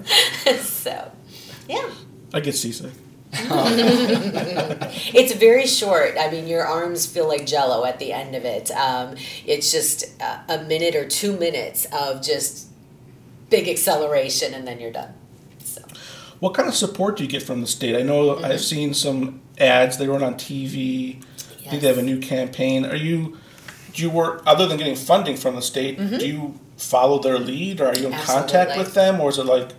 so, 0.60 1.12
yeah. 1.68 1.90
I 2.34 2.40
get 2.40 2.54
seasick. 2.54 2.92
it's 5.14 5.32
very 5.32 5.66
short. 5.66 6.16
I 6.20 6.30
mean, 6.30 6.46
your 6.46 6.66
arms 6.66 7.06
feel 7.06 7.26
like 7.26 7.46
jello 7.46 7.86
at 7.86 7.98
the 7.98 8.12
end 8.12 8.36
of 8.36 8.44
it. 8.44 8.70
Um, 8.72 9.16
it's 9.46 9.72
just 9.72 10.04
a, 10.20 10.44
a, 10.50 10.64
minute 10.64 10.94
or 10.94 11.08
two 11.08 11.38
minutes 11.38 11.86
of 11.92 12.22
just 12.22 12.68
big 13.48 13.68
acceleration, 13.68 14.52
and 14.52 14.68
then 14.68 14.80
you're 14.80 14.92
done. 14.92 15.14
So. 15.64 15.80
What 16.40 16.52
kind 16.52 16.68
of 16.68 16.74
support 16.74 17.16
do 17.16 17.22
you 17.22 17.28
get 17.28 17.42
from 17.42 17.62
the 17.62 17.66
state? 17.66 17.96
I 17.96 18.02
know 18.02 18.34
mm-hmm. 18.34 18.44
I've 18.44 18.60
seen 18.60 18.92
some 18.92 19.40
ads 19.58 19.96
they 19.96 20.08
run 20.08 20.22
on 20.22 20.34
TV. 20.34 21.14
Yes. 21.14 21.66
I 21.66 21.70
think 21.70 21.82
they 21.82 21.88
have 21.88 21.98
a 21.98 22.02
new 22.02 22.18
campaign. 22.18 22.84
Are 22.84 22.96
you? 22.96 23.38
Do 23.94 24.02
you 24.02 24.10
work 24.10 24.42
other 24.46 24.66
than 24.66 24.76
getting 24.76 24.96
funding 24.96 25.36
from 25.36 25.54
the 25.54 25.62
state? 25.62 25.98
Mm-hmm. 25.98 26.18
Do 26.18 26.26
you 26.26 26.60
follow 26.76 27.18
their 27.18 27.38
lead, 27.38 27.80
or 27.80 27.86
are 27.86 27.98
you 27.98 28.08
in 28.08 28.12
Absolutely. 28.12 28.52
contact 28.52 28.78
with 28.78 28.92
them, 28.92 29.20
or 29.20 29.30
is 29.30 29.38
it 29.38 29.46
like? 29.46 29.70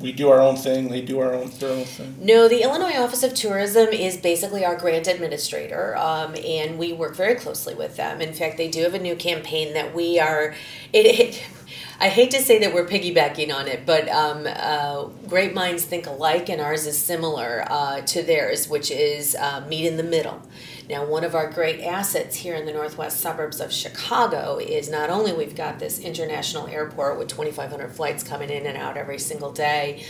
We 0.00 0.12
do 0.12 0.28
our 0.28 0.40
own 0.40 0.56
thing, 0.56 0.88
they 0.88 1.00
do 1.00 1.18
our 1.20 1.34
own, 1.34 1.50
their 1.58 1.70
own 1.70 1.84
thing? 1.84 2.16
No, 2.20 2.48
the 2.48 2.62
Illinois 2.62 2.96
Office 2.96 3.22
of 3.22 3.34
Tourism 3.34 3.88
is 3.88 4.16
basically 4.16 4.64
our 4.64 4.76
grant 4.76 5.08
administrator, 5.08 5.96
um, 5.96 6.36
and 6.36 6.78
we 6.78 6.92
work 6.92 7.16
very 7.16 7.34
closely 7.34 7.74
with 7.74 7.96
them. 7.96 8.20
In 8.20 8.32
fact, 8.32 8.56
they 8.56 8.68
do 8.68 8.82
have 8.82 8.94
a 8.94 8.98
new 8.98 9.16
campaign 9.16 9.74
that 9.74 9.94
we 9.94 10.20
are. 10.20 10.54
It, 10.92 11.06
it 11.06 11.42
I 12.00 12.10
hate 12.10 12.30
to 12.30 12.40
say 12.40 12.60
that 12.60 12.72
we're 12.72 12.86
piggybacking 12.86 13.52
on 13.52 13.66
it, 13.66 13.84
but 13.84 14.08
um, 14.08 14.46
uh, 14.46 15.08
great 15.28 15.54
minds 15.54 15.84
think 15.84 16.06
alike, 16.06 16.48
and 16.48 16.60
ours 16.60 16.86
is 16.86 16.98
similar 16.98 17.64
uh, 17.68 18.00
to 18.02 18.22
theirs, 18.22 18.68
which 18.68 18.90
is 18.90 19.34
uh, 19.36 19.64
meet 19.68 19.86
in 19.86 19.96
the 19.96 20.02
middle. 20.02 20.42
Now, 20.88 21.04
one 21.04 21.22
of 21.22 21.34
our 21.34 21.50
great 21.50 21.80
assets 21.80 22.36
here 22.36 22.54
in 22.54 22.64
the 22.64 22.72
northwest 22.72 23.20
suburbs 23.20 23.60
of 23.60 23.70
Chicago 23.70 24.58
is 24.58 24.88
not 24.88 25.10
only 25.10 25.32
we've 25.34 25.54
got 25.54 25.78
this 25.78 25.98
international 25.98 26.66
airport 26.66 27.18
with 27.18 27.28
2,500 27.28 27.92
flights 27.92 28.22
coming 28.22 28.48
in 28.48 28.64
and 28.64 28.76
out 28.76 28.96
every 28.96 29.18
single 29.18 29.52
day, 29.52 30.02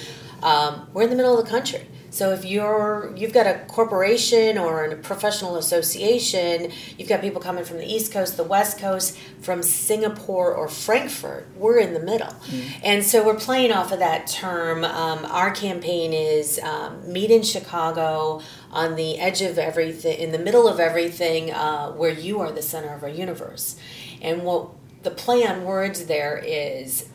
um, 0.43 0.89
we're 0.93 1.03
in 1.03 1.11
the 1.11 1.17
middle 1.17 1.37
of 1.37 1.45
the 1.45 1.51
country. 1.51 1.87
So 2.11 2.33
if 2.33 2.45
you're 2.45 3.13
you've 3.17 3.33
got 3.33 3.47
a 3.47 3.65
corporation 3.69 4.57
or 4.57 4.85
a 4.85 4.97
professional 4.97 5.57
association, 5.57 6.73
you've 6.97 7.09
got 7.09 7.21
people 7.21 7.41
coming 7.41 7.65
from 7.65 7.79
the 7.79 7.87
East 7.87 8.13
Coast, 8.13 8.37
the 8.37 8.45
West 8.45 8.79
Coast, 8.79 9.19
from 9.41 9.63
Singapore 9.63 10.55
or 10.55 10.69
Frankfurt. 10.69 11.47
We're 11.57 11.79
in 11.79 11.93
the 11.93 12.01
middle, 12.01 12.29
mm. 12.29 12.81
and 12.83 13.05
so 13.05 13.25
we're 13.25 13.35
playing 13.35 13.73
off 13.73 13.93
of 13.93 13.99
that 13.99 14.27
term. 14.27 14.85
Um, 14.85 15.08
our 15.27 15.51
campaign 15.51 16.13
is 16.13 16.59
um, 16.61 17.13
meet 17.13 17.31
in 17.31 17.43
Chicago 17.43 18.43
on 18.71 18.97
the 18.97 19.19
edge 19.19 19.43
of 19.43 19.59
everything, 19.59 20.19
in 20.19 20.33
the 20.33 20.39
middle 20.39 20.69
of 20.69 20.81
everything, 20.81 21.53
uh, 21.53 21.93
where 21.93 22.13
you 22.13 22.41
are 22.41 22.53
the 22.53 22.63
center 22.63 22.95
of 22.95 23.03
our 23.03 23.09
universe. 23.09 23.77
And 24.21 24.43
what 24.43 24.69
the 25.03 25.11
play 25.11 25.47
on 25.47 25.65
words 25.65 26.07
there 26.07 26.37
is 26.45 27.09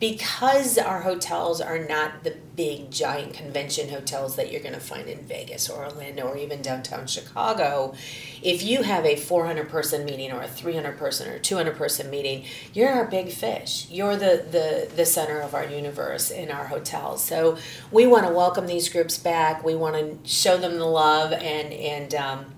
because 0.00 0.76
our 0.76 1.02
hotels 1.02 1.60
are 1.60 1.78
not 1.78 2.24
the 2.24 2.36
big 2.56 2.90
giant 2.90 3.32
convention 3.32 3.88
hotels 3.88 4.36
that 4.36 4.50
you're 4.50 4.60
going 4.60 4.74
to 4.74 4.80
find 4.80 5.08
in 5.08 5.24
Vegas 5.24 5.68
or 5.68 5.84
Orlando 5.84 6.26
or 6.26 6.36
even 6.36 6.62
downtown 6.62 7.06
Chicago, 7.06 7.94
if 8.42 8.62
you 8.62 8.82
have 8.82 9.04
a 9.04 9.16
400 9.16 9.68
person 9.68 10.04
meeting 10.04 10.32
or 10.32 10.42
a 10.42 10.48
300 10.48 10.98
person 10.98 11.28
or 11.28 11.38
200 11.38 11.76
person 11.76 12.10
meeting, 12.10 12.44
you're 12.72 12.90
our 12.90 13.06
big 13.06 13.30
fish. 13.30 13.86
You're 13.90 14.16
the, 14.16 14.44
the, 14.50 14.90
the 14.94 15.06
center 15.06 15.40
of 15.40 15.54
our 15.54 15.64
universe 15.64 16.30
in 16.30 16.50
our 16.50 16.66
hotels. 16.66 17.24
So 17.24 17.56
we 17.90 18.06
want 18.06 18.26
to 18.26 18.32
welcome 18.32 18.66
these 18.66 18.88
groups 18.88 19.18
back. 19.18 19.64
We 19.64 19.74
want 19.74 19.96
to 19.96 20.28
show 20.28 20.56
them 20.56 20.78
the 20.78 20.86
love 20.86 21.32
and, 21.32 21.72
and, 21.72 22.14
um, 22.14 22.53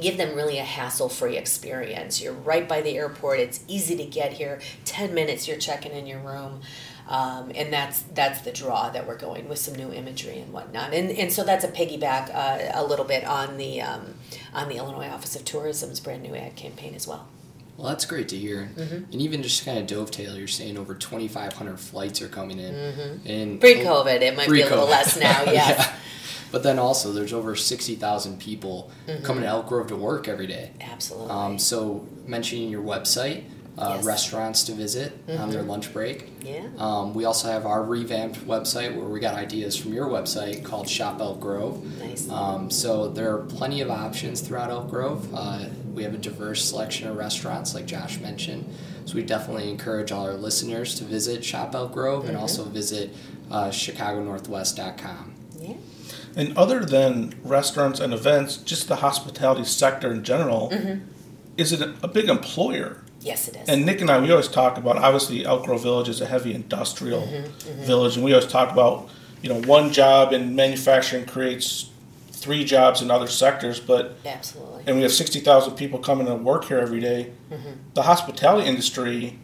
give 0.00 0.16
them 0.16 0.34
really 0.34 0.58
a 0.58 0.64
hassle 0.64 1.08
free 1.08 1.36
experience. 1.36 2.20
You're 2.20 2.32
right 2.32 2.68
by 2.68 2.80
the 2.82 2.96
airport, 2.96 3.40
it's 3.40 3.60
easy 3.68 3.96
to 3.96 4.04
get 4.04 4.32
here. 4.32 4.60
10 4.84 5.14
minutes, 5.14 5.48
you're 5.48 5.58
checking 5.58 5.92
in 5.92 6.06
your 6.06 6.20
room. 6.20 6.60
Um, 7.08 7.52
and 7.54 7.72
that's 7.72 8.02
that's 8.12 8.42
the 8.42 8.52
draw 8.52 8.90
that 8.90 9.06
we're 9.06 9.16
going 9.16 9.48
with 9.48 9.58
some 9.58 9.74
new 9.74 9.90
imagery 9.90 10.40
and 10.40 10.52
whatnot, 10.52 10.92
and 10.92 11.10
and 11.10 11.32
so 11.32 11.42
that's 11.42 11.64
a 11.64 11.68
piggyback 11.68 12.30
uh, 12.34 12.70
a 12.74 12.84
little 12.84 13.06
bit 13.06 13.24
on 13.24 13.56
the 13.56 13.80
um, 13.80 14.12
on 14.52 14.68
the 14.68 14.76
Illinois 14.76 15.08
Office 15.08 15.34
of 15.34 15.46
Tourism's 15.46 16.00
brand 16.00 16.22
new 16.22 16.34
ad 16.34 16.54
campaign 16.54 16.94
as 16.94 17.08
well. 17.08 17.26
Well, 17.78 17.90
that's 17.90 18.06
great 18.06 18.28
to 18.30 18.36
hear, 18.36 18.70
mm-hmm. 18.74 19.12
and 19.12 19.14
even 19.14 19.40
just 19.40 19.64
kind 19.64 19.78
of 19.78 19.86
dovetail. 19.86 20.36
You're 20.36 20.48
saying 20.48 20.76
over 20.76 20.96
2,500 20.96 21.78
flights 21.78 22.20
are 22.20 22.28
coming 22.28 22.58
in, 22.58 22.74
mm-hmm. 22.74 23.28
and 23.28 23.60
pre-COVID, 23.60 24.20
it 24.20 24.36
might 24.36 24.48
pre-COVID. 24.48 24.62
be 24.64 24.68
a 24.68 24.68
little 24.68 24.88
less 24.88 25.18
now. 25.18 25.44
Yes. 25.46 25.78
yeah. 25.78 25.94
But 26.50 26.64
then 26.64 26.80
also, 26.80 27.12
there's 27.12 27.32
over 27.32 27.54
60,000 27.54 28.40
people 28.40 28.90
mm-hmm. 29.06 29.22
coming 29.22 29.44
to 29.44 29.48
Elk 29.48 29.68
Grove 29.68 29.86
to 29.88 29.96
work 29.96 30.26
every 30.26 30.48
day. 30.48 30.72
Absolutely. 30.80 31.30
Um, 31.30 31.58
so, 31.58 32.04
mentioning 32.26 32.68
your 32.68 32.82
website, 32.82 33.44
uh, 33.78 33.94
Yes. 33.96 34.04
restaurants 34.04 34.64
to 34.64 34.72
visit 34.72 35.12
on 35.38 35.50
their 35.50 35.62
lunch 35.62 35.92
break. 35.92 36.30
Yeah. 36.42 36.66
Um, 36.78 37.14
we 37.14 37.26
also 37.26 37.46
have 37.46 37.64
our 37.64 37.84
revamped 37.84 38.44
website 38.46 38.96
where 38.96 39.06
we 39.06 39.20
got 39.20 39.34
ideas 39.34 39.76
from 39.76 39.92
your 39.92 40.08
website 40.08 40.64
called 40.64 40.88
Shop 40.88 41.20
Elk 41.20 41.38
Grove. 41.38 41.84
Nice. 42.00 42.28
Um, 42.28 42.70
so 42.72 43.08
there 43.08 43.32
are 43.34 43.44
plenty 43.44 43.80
of 43.80 43.90
options 43.90 44.40
throughout 44.40 44.70
Elk 44.70 44.90
Grove. 44.90 45.32
Uh, 45.32 45.66
we 45.98 46.04
have 46.04 46.14
a 46.14 46.18
diverse 46.18 46.64
selection 46.64 47.08
of 47.08 47.16
restaurants, 47.16 47.74
like 47.74 47.84
Josh 47.84 48.20
mentioned. 48.20 48.72
So 49.04 49.16
we 49.16 49.24
definitely 49.24 49.68
encourage 49.68 50.12
all 50.12 50.24
our 50.24 50.34
listeners 50.34 50.94
to 50.96 51.04
visit 51.04 51.44
Shop 51.44 51.74
Elk 51.74 51.92
Grove 51.92 52.24
and 52.24 52.34
mm-hmm. 52.34 52.40
also 52.40 52.64
visit 52.64 53.10
uh, 53.50 53.66
ChicagoNorthwest.com. 53.68 55.34
Yeah. 55.58 55.74
And 56.36 56.56
other 56.56 56.84
than 56.84 57.34
restaurants 57.42 57.98
and 57.98 58.14
events, 58.14 58.58
just 58.58 58.86
the 58.86 58.96
hospitality 58.96 59.64
sector 59.64 60.12
in 60.12 60.22
general, 60.22 60.70
mm-hmm. 60.70 61.04
is 61.56 61.72
it 61.72 61.82
a, 61.82 61.94
a 62.04 62.08
big 62.08 62.28
employer? 62.28 63.02
Yes, 63.20 63.48
it 63.48 63.56
is. 63.56 63.68
And 63.68 63.84
Nick 63.84 64.00
and 64.00 64.08
I, 64.08 64.20
we 64.20 64.30
always 64.30 64.46
talk 64.46 64.78
about 64.78 64.98
obviously 64.98 65.44
Elk 65.44 65.64
Grove 65.64 65.82
Village 65.82 66.08
is 66.08 66.20
a 66.20 66.26
heavy 66.26 66.54
industrial 66.54 67.22
mm-hmm, 67.22 67.82
village, 67.82 68.14
and 68.14 68.24
we 68.24 68.32
always 68.32 68.46
talk 68.46 68.70
about 68.70 69.08
you 69.42 69.48
know 69.48 69.60
one 69.62 69.92
job 69.92 70.32
in 70.32 70.54
manufacturing 70.54 71.26
creates 71.26 71.90
three 72.38 72.64
jobs 72.64 73.02
in 73.02 73.10
other 73.10 73.26
sectors, 73.26 73.80
but 73.80 74.16
Absolutely. 74.24 74.84
and 74.86 74.96
we 74.96 75.02
have 75.02 75.12
sixty 75.12 75.40
thousand 75.40 75.74
people 75.76 75.98
coming 75.98 76.26
to 76.26 76.34
work 76.34 76.64
here 76.64 76.78
every 76.78 77.00
day. 77.00 77.32
The 77.94 78.02
hospitality 78.02 78.66
industry 78.68 79.38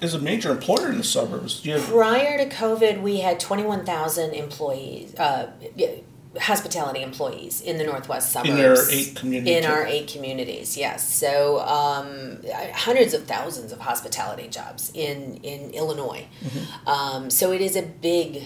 is 0.00 0.14
a 0.14 0.18
major 0.18 0.50
employer 0.50 0.90
in 0.90 0.98
the 0.98 1.04
suburbs. 1.04 1.64
You 1.64 1.74
have 1.74 1.82
Prior 1.84 2.36
to 2.38 2.48
COVID, 2.54 3.00
we 3.02 3.18
had 3.20 3.38
21,000 3.38 4.32
employees, 4.32 5.14
uh, 5.14 5.52
hospitality 6.40 7.02
employees 7.02 7.60
in 7.60 7.78
the 7.78 7.84
Northwest 7.84 8.32
suburbs. 8.32 8.50
in 8.50 8.56
your 8.58 8.76
eight 8.90 9.14
communities? 9.14 9.56
In 9.64 9.64
our 9.70 9.86
eight 9.86 10.08
communities, 10.08 10.76
yes. 10.76 11.12
So 11.14 11.60
um, 11.60 12.38
hundreds 12.74 13.14
of 13.14 13.24
thousands 13.26 13.70
of 13.70 13.80
hospitality 13.80 14.48
jobs 14.48 14.90
in, 14.94 15.36
in 15.42 15.70
Illinois. 15.70 16.26
Um, 16.86 17.30
so 17.30 17.52
it 17.52 17.60
is 17.60 17.76
a 17.76 17.82
big, 17.82 18.44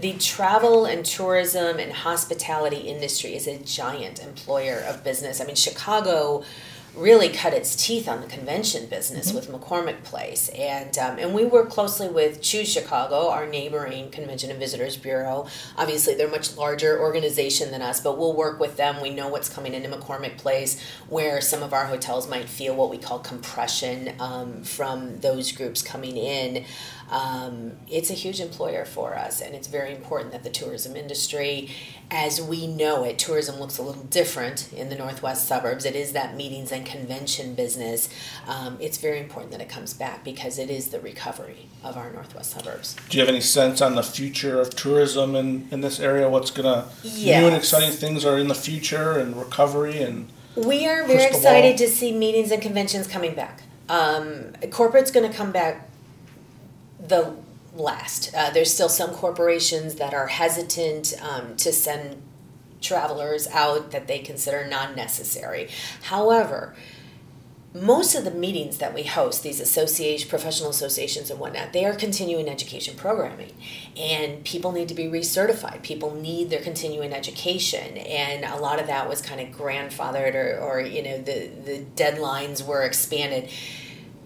the 0.00 0.12
travel 0.18 0.84
and 0.84 1.04
tourism 1.04 1.78
and 1.78 1.92
hospitality 1.92 2.76
industry 2.76 3.34
is 3.34 3.46
a 3.46 3.58
giant 3.58 4.22
employer 4.22 4.78
of 4.78 5.02
business. 5.02 5.40
I 5.40 5.44
mean, 5.44 5.56
Chicago 5.56 6.44
really 6.96 7.28
cut 7.28 7.52
its 7.52 7.74
teeth 7.74 8.08
on 8.08 8.20
the 8.20 8.26
convention 8.26 8.86
business 8.86 9.32
with 9.32 9.50
McCormick 9.50 10.02
Place, 10.04 10.48
and 10.50 10.96
um, 10.98 11.18
and 11.18 11.34
we 11.34 11.44
work 11.44 11.70
closely 11.70 12.08
with 12.08 12.40
Choose 12.40 12.72
Chicago, 12.72 13.28
our 13.28 13.46
neighboring 13.46 14.10
Convention 14.10 14.50
and 14.50 14.58
Visitors 14.58 14.96
Bureau. 14.96 15.46
Obviously, 15.76 16.14
they're 16.14 16.28
a 16.28 16.30
much 16.30 16.56
larger 16.56 17.00
organization 17.00 17.70
than 17.70 17.82
us, 17.82 18.00
but 18.00 18.16
we'll 18.16 18.34
work 18.34 18.60
with 18.60 18.76
them. 18.76 19.00
We 19.02 19.10
know 19.10 19.28
what's 19.28 19.48
coming 19.48 19.74
into 19.74 19.88
McCormick 19.88 20.38
Place, 20.38 20.80
where 21.08 21.40
some 21.40 21.62
of 21.62 21.72
our 21.72 21.86
hotels 21.86 22.28
might 22.28 22.48
feel 22.48 22.74
what 22.76 22.90
we 22.90 22.98
call 22.98 23.18
compression 23.18 24.14
um, 24.20 24.62
from 24.62 25.18
those 25.18 25.52
groups 25.52 25.82
coming 25.82 26.16
in. 26.16 26.64
Um, 27.10 27.72
it's 27.88 28.10
a 28.10 28.14
huge 28.14 28.40
employer 28.40 28.84
for 28.84 29.14
us, 29.14 29.40
and 29.40 29.54
it's 29.54 29.68
very 29.68 29.92
important 29.92 30.32
that 30.32 30.42
the 30.42 30.50
tourism 30.50 30.96
industry, 30.96 31.70
as 32.10 32.40
we 32.40 32.66
know 32.66 33.04
it, 33.04 33.18
tourism 33.18 33.60
looks 33.60 33.78
a 33.78 33.82
little 33.82 34.04
different 34.04 34.72
in 34.72 34.88
the 34.88 34.96
northwest 34.96 35.46
suburbs. 35.46 35.84
It 35.84 35.94
is 35.94 36.12
that 36.12 36.34
meetings 36.34 36.72
and 36.72 36.83
convention 36.84 37.54
business. 37.54 38.08
Um, 38.46 38.76
it's 38.80 38.98
very 38.98 39.18
important 39.18 39.52
that 39.52 39.60
it 39.60 39.68
comes 39.68 39.94
back 39.94 40.24
because 40.24 40.58
it 40.58 40.70
is 40.70 40.88
the 40.88 41.00
recovery 41.00 41.66
of 41.82 41.96
our 41.96 42.10
northwest 42.12 42.52
suburbs. 42.52 42.96
Do 43.08 43.18
you 43.18 43.22
have 43.22 43.28
any 43.28 43.40
sense 43.40 43.80
on 43.80 43.94
the 43.94 44.02
future 44.02 44.60
of 44.60 44.70
tourism 44.76 45.34
in, 45.34 45.68
in 45.70 45.80
this 45.80 46.00
area? 46.00 46.28
What's 46.28 46.50
gonna 46.50 46.88
new 47.04 47.46
and 47.46 47.56
exciting 47.56 47.90
things 47.92 48.24
are 48.24 48.38
in 48.38 48.48
the 48.48 48.54
future 48.54 49.18
and 49.18 49.36
recovery 49.36 50.02
and 50.02 50.28
We 50.56 50.86
are 50.86 51.06
very 51.06 51.24
excited 51.24 51.76
ball. 51.78 51.86
to 51.86 51.92
see 51.92 52.12
meetings 52.12 52.50
and 52.50 52.62
conventions 52.62 53.06
coming 53.06 53.34
back. 53.34 53.62
Um, 53.88 54.52
corporate's 54.70 55.10
going 55.10 55.30
to 55.30 55.36
come 55.36 55.52
back 55.52 55.88
the 56.98 57.34
last. 57.74 58.32
Uh, 58.34 58.50
there's 58.50 58.72
still 58.72 58.88
some 58.88 59.10
corporations 59.10 59.96
that 59.96 60.14
are 60.14 60.28
hesitant 60.28 61.12
um, 61.20 61.56
to 61.56 61.72
send 61.72 62.22
travelers 62.84 63.46
out 63.48 63.90
that 63.90 64.06
they 64.06 64.18
consider 64.20 64.66
non 64.66 64.94
necessary. 64.94 65.68
However, 66.02 66.74
most 67.74 68.14
of 68.14 68.24
the 68.24 68.30
meetings 68.30 68.78
that 68.78 68.94
we 68.94 69.02
host, 69.02 69.42
these 69.42 69.58
association, 69.58 70.28
professional 70.28 70.70
associations 70.70 71.28
and 71.28 71.40
whatnot, 71.40 71.72
they 71.72 71.84
are 71.84 71.94
continuing 71.94 72.48
education 72.48 72.96
programming. 72.96 73.52
And 73.96 74.44
people 74.44 74.70
need 74.70 74.86
to 74.88 74.94
be 74.94 75.06
recertified. 75.06 75.82
People 75.82 76.14
need 76.14 76.50
their 76.50 76.62
continuing 76.62 77.12
education. 77.12 77.96
And 77.96 78.44
a 78.44 78.58
lot 78.58 78.80
of 78.80 78.86
that 78.86 79.08
was 79.08 79.20
kind 79.20 79.40
of 79.40 79.48
grandfathered 79.48 80.36
or, 80.36 80.58
or 80.60 80.80
you 80.82 81.02
know, 81.02 81.18
the, 81.18 81.50
the 81.64 81.84
deadlines 81.96 82.64
were 82.64 82.82
expanded. 82.82 83.50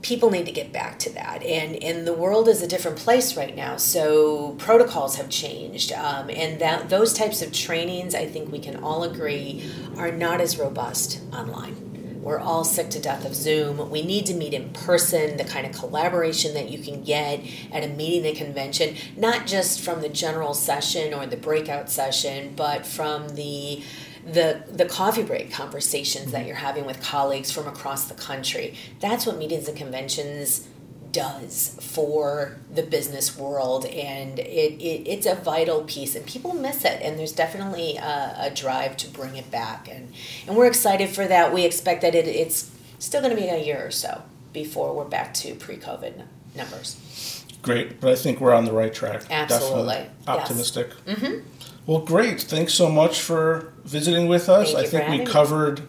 People 0.03 0.31
need 0.31 0.47
to 0.47 0.53
get 0.53 0.73
back 0.73 0.99
to 1.01 1.11
that. 1.15 1.43
And, 1.43 1.83
and 1.83 2.07
the 2.07 2.13
world 2.13 2.49
is 2.49 2.63
a 2.63 2.67
different 2.69 2.99
place 2.99 3.37
right 3.37 3.55
now. 3.55 3.77
So 3.77 4.53
protocols 4.59 5.17
have 5.17 5.29
changed. 5.29 5.93
Um, 5.93 6.31
and 6.31 6.61
that 6.61 6.89
those 6.89 7.13
types 7.13 7.43
of 7.43 7.53
trainings, 7.53 8.15
I 8.15 8.27
think 8.27 8.53
we 8.53 8.59
can 8.59 8.77
all 8.77 9.03
agree, 9.03 9.69
are 9.97 10.13
not 10.13 10.41
as 10.41 10.59
robust 10.59 11.21
online. 11.33 11.89
We're 12.23 12.41
all 12.41 12.65
sick 12.65 12.91
to 12.91 13.01
death 13.01 13.25
of 13.25 13.35
Zoom. 13.35 13.91
We 13.91 14.03
need 14.03 14.27
to 14.27 14.35
meet 14.35 14.53
in 14.53 14.71
person, 14.71 15.39
the 15.39 15.45
kind 15.45 15.67
of 15.67 15.73
collaboration 15.73 16.53
that 16.55 16.69
you 16.69 16.79
can 16.79 17.03
get 17.03 17.41
at 17.73 17.85
a 17.85 17.89
meeting 17.89 18.27
and 18.27 18.37
convention, 18.37 18.97
not 19.17 19.47
just 19.47 19.81
from 19.81 20.03
the 20.03 20.11
general 20.11 20.53
session 20.53 21.15
or 21.15 21.27
the 21.27 21.39
breakout 21.39 21.91
session, 21.91 22.53
but 22.55 22.85
from 22.85 23.31
the 23.31 23.83
the 24.25 24.63
the 24.71 24.85
coffee 24.85 25.23
break 25.23 25.51
conversations 25.51 26.33
that 26.33 26.39
mm-hmm. 26.39 26.49
you're 26.49 26.57
having 26.57 26.87
with 26.87 27.03
colleagues 27.03 27.51
from 27.51 27.67
across 27.67 28.07
the 28.07 28.15
country. 28.15 28.75
That's 29.01 29.27
what 29.27 29.39
meetings 29.39 29.69
and 29.69 29.77
conventions 29.77 30.67
does 31.11 31.77
for 31.81 32.59
the 32.73 32.83
business 32.83 33.37
world 33.37 33.87
and 33.87 34.39
it, 34.39 34.73
it 34.81 35.09
it's 35.09 35.27
a 35.27 35.35
vital 35.35 35.83
piece 35.85 36.15
and 36.15 36.27
people 36.27 36.53
miss 36.53 36.85
it 36.85 37.01
and 37.03 37.19
there's 37.19 37.33
definitely 37.33 37.97
a, 37.97 38.37
a 38.39 38.51
drive 38.55 38.95
to 38.95 39.09
bring 39.09 39.35
it 39.37 39.51
back 39.51 39.89
and 39.91 40.13
and 40.47 40.57
we're 40.57 40.67
excited 40.67 41.09
for 41.09 41.27
that. 41.27 41.53
We 41.53 41.65
expect 41.65 42.03
that 42.03 42.15
it, 42.15 42.27
it's 42.27 42.71
still 42.99 43.23
going 43.23 43.35
to 43.35 43.41
be 43.41 43.49
a 43.49 43.59
year 43.65 43.87
or 43.87 43.91
so 43.91 44.23
before 44.53 44.95
we're 44.95 45.05
back 45.05 45.33
to 45.35 45.55
pre-covid 45.55 46.25
numbers 46.55 47.38
great, 47.63 48.01
but 48.01 48.11
I 48.11 48.15
think 48.17 48.41
we're 48.41 48.55
on 48.55 48.65
the 48.65 48.73
right 48.73 48.93
track. 48.93 49.23
Absolutely, 49.31 49.95
Definitely 49.95 50.11
yes. 50.27 50.29
optimistic. 50.29 50.91
Mm-hmm. 51.07 51.41
Well, 51.87 52.01
great. 52.01 52.41
Thanks 52.43 52.75
so 52.75 52.91
much 52.91 53.21
for 53.21 53.73
visiting 53.85 54.29
with 54.29 54.49
us. 54.49 54.73
Thank 54.73 54.87
I 54.87 54.89
think 54.89 54.93
we 54.93 54.99
having 55.05 55.19
me. 55.21 55.25
Mm-hmm. 55.25 55.33
covered 55.33 55.83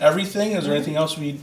everything. 0.00 0.52
Is 0.52 0.64
there 0.64 0.74
anything 0.74 0.96
else 0.96 1.16
we 1.16 1.40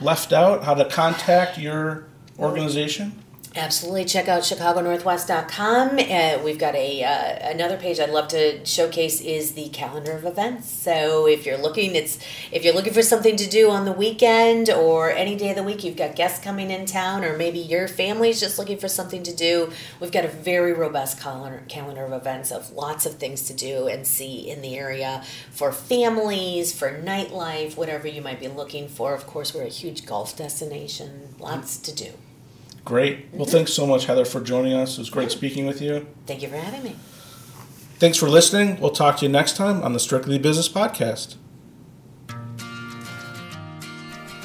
left 0.00 0.32
out? 0.32 0.64
How 0.64 0.74
to 0.74 0.84
contact 0.84 1.58
your 1.58 2.04
organization? 2.38 3.22
Absolutely. 3.56 4.04
Check 4.04 4.26
out 4.26 4.42
chicagonorthwest.com. 4.42 5.98
Uh, 6.00 6.42
we've 6.42 6.58
got 6.58 6.74
a 6.74 7.04
uh, 7.04 7.50
another 7.50 7.76
page 7.76 8.00
I'd 8.00 8.10
love 8.10 8.26
to 8.28 8.66
showcase 8.66 9.20
is 9.20 9.52
the 9.52 9.68
calendar 9.68 10.10
of 10.10 10.24
events. 10.24 10.68
So 10.68 11.28
if 11.28 11.46
you're 11.46 11.56
looking, 11.56 11.94
it's 11.94 12.18
if 12.50 12.64
you're 12.64 12.74
looking 12.74 12.92
for 12.92 13.02
something 13.02 13.36
to 13.36 13.48
do 13.48 13.70
on 13.70 13.84
the 13.84 13.92
weekend 13.92 14.70
or 14.70 15.12
any 15.12 15.36
day 15.36 15.50
of 15.50 15.56
the 15.56 15.62
week, 15.62 15.84
you've 15.84 15.96
got 15.96 16.16
guests 16.16 16.42
coming 16.42 16.72
in 16.72 16.84
town, 16.84 17.22
or 17.24 17.36
maybe 17.36 17.60
your 17.60 17.86
family's 17.86 18.40
just 18.40 18.58
looking 18.58 18.76
for 18.76 18.88
something 18.88 19.22
to 19.22 19.32
do. 19.32 19.70
We've 20.00 20.10
got 20.10 20.24
a 20.24 20.28
very 20.28 20.72
robust 20.72 21.20
calendar 21.20 21.62
calendar 21.68 22.04
of 22.04 22.12
events 22.12 22.50
of 22.50 22.72
lots 22.72 23.06
of 23.06 23.18
things 23.18 23.46
to 23.46 23.54
do 23.54 23.86
and 23.86 24.04
see 24.04 24.50
in 24.50 24.62
the 24.62 24.76
area 24.76 25.22
for 25.52 25.70
families, 25.70 26.76
for 26.76 26.90
nightlife, 26.90 27.76
whatever 27.76 28.08
you 28.08 28.20
might 28.20 28.40
be 28.40 28.48
looking 28.48 28.88
for. 28.88 29.14
Of 29.14 29.28
course, 29.28 29.54
we're 29.54 29.62
a 29.62 29.68
huge 29.68 30.06
golf 30.06 30.36
destination. 30.36 31.36
Lots 31.38 31.76
to 31.76 31.94
do. 31.94 32.14
Great. 32.84 33.26
Well, 33.32 33.46
thanks 33.46 33.72
so 33.72 33.86
much, 33.86 34.06
Heather, 34.06 34.24
for 34.24 34.40
joining 34.40 34.72
us. 34.74 34.98
It 34.98 35.00
was 35.00 35.10
great 35.10 35.30
speaking 35.30 35.66
with 35.66 35.80
you. 35.80 36.06
Thank 36.26 36.42
you 36.42 36.48
for 36.48 36.56
having 36.56 36.82
me. 36.82 36.96
Thanks 37.98 38.18
for 38.18 38.28
listening. 38.28 38.80
We'll 38.80 38.90
talk 38.90 39.18
to 39.18 39.24
you 39.24 39.32
next 39.32 39.56
time 39.56 39.80
on 39.82 39.92
the 39.94 40.00
Strictly 40.00 40.38
Business 40.38 40.68
Podcast. 40.68 41.36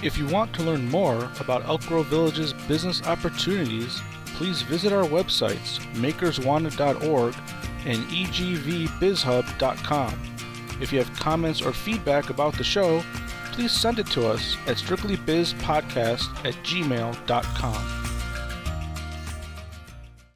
If 0.02 0.17
you 0.17 0.25
want 0.28 0.54
to 0.54 0.63
learn 0.63 0.89
more 0.89 1.30
about 1.41 1.65
Elk 1.65 1.82
Grove 1.82 2.08
Village's 2.08 2.54
business 2.69 3.04
opportunities, 3.04 3.99
please 4.28 4.62
visit 4.62 4.93
our 4.93 5.04
websites, 5.04 5.80
makerswanted.org 5.95 7.36
and 7.86 8.06
egvbizhub.com. 8.06 10.21
If 10.82 10.93
you 10.93 10.99
have 10.99 11.13
comments 11.19 11.62
or 11.62 11.73
feedback 11.73 12.30
about 12.30 12.58
the 12.58 12.63
show, 12.63 13.04
please 13.52 13.73
send 13.73 13.99
it 13.99 14.08
to 14.12 14.25
us 14.25 14.56
at 14.67 14.78
strictlybizpodcast 14.78 16.45
at 16.45 16.54
gmail.com. 16.63 17.98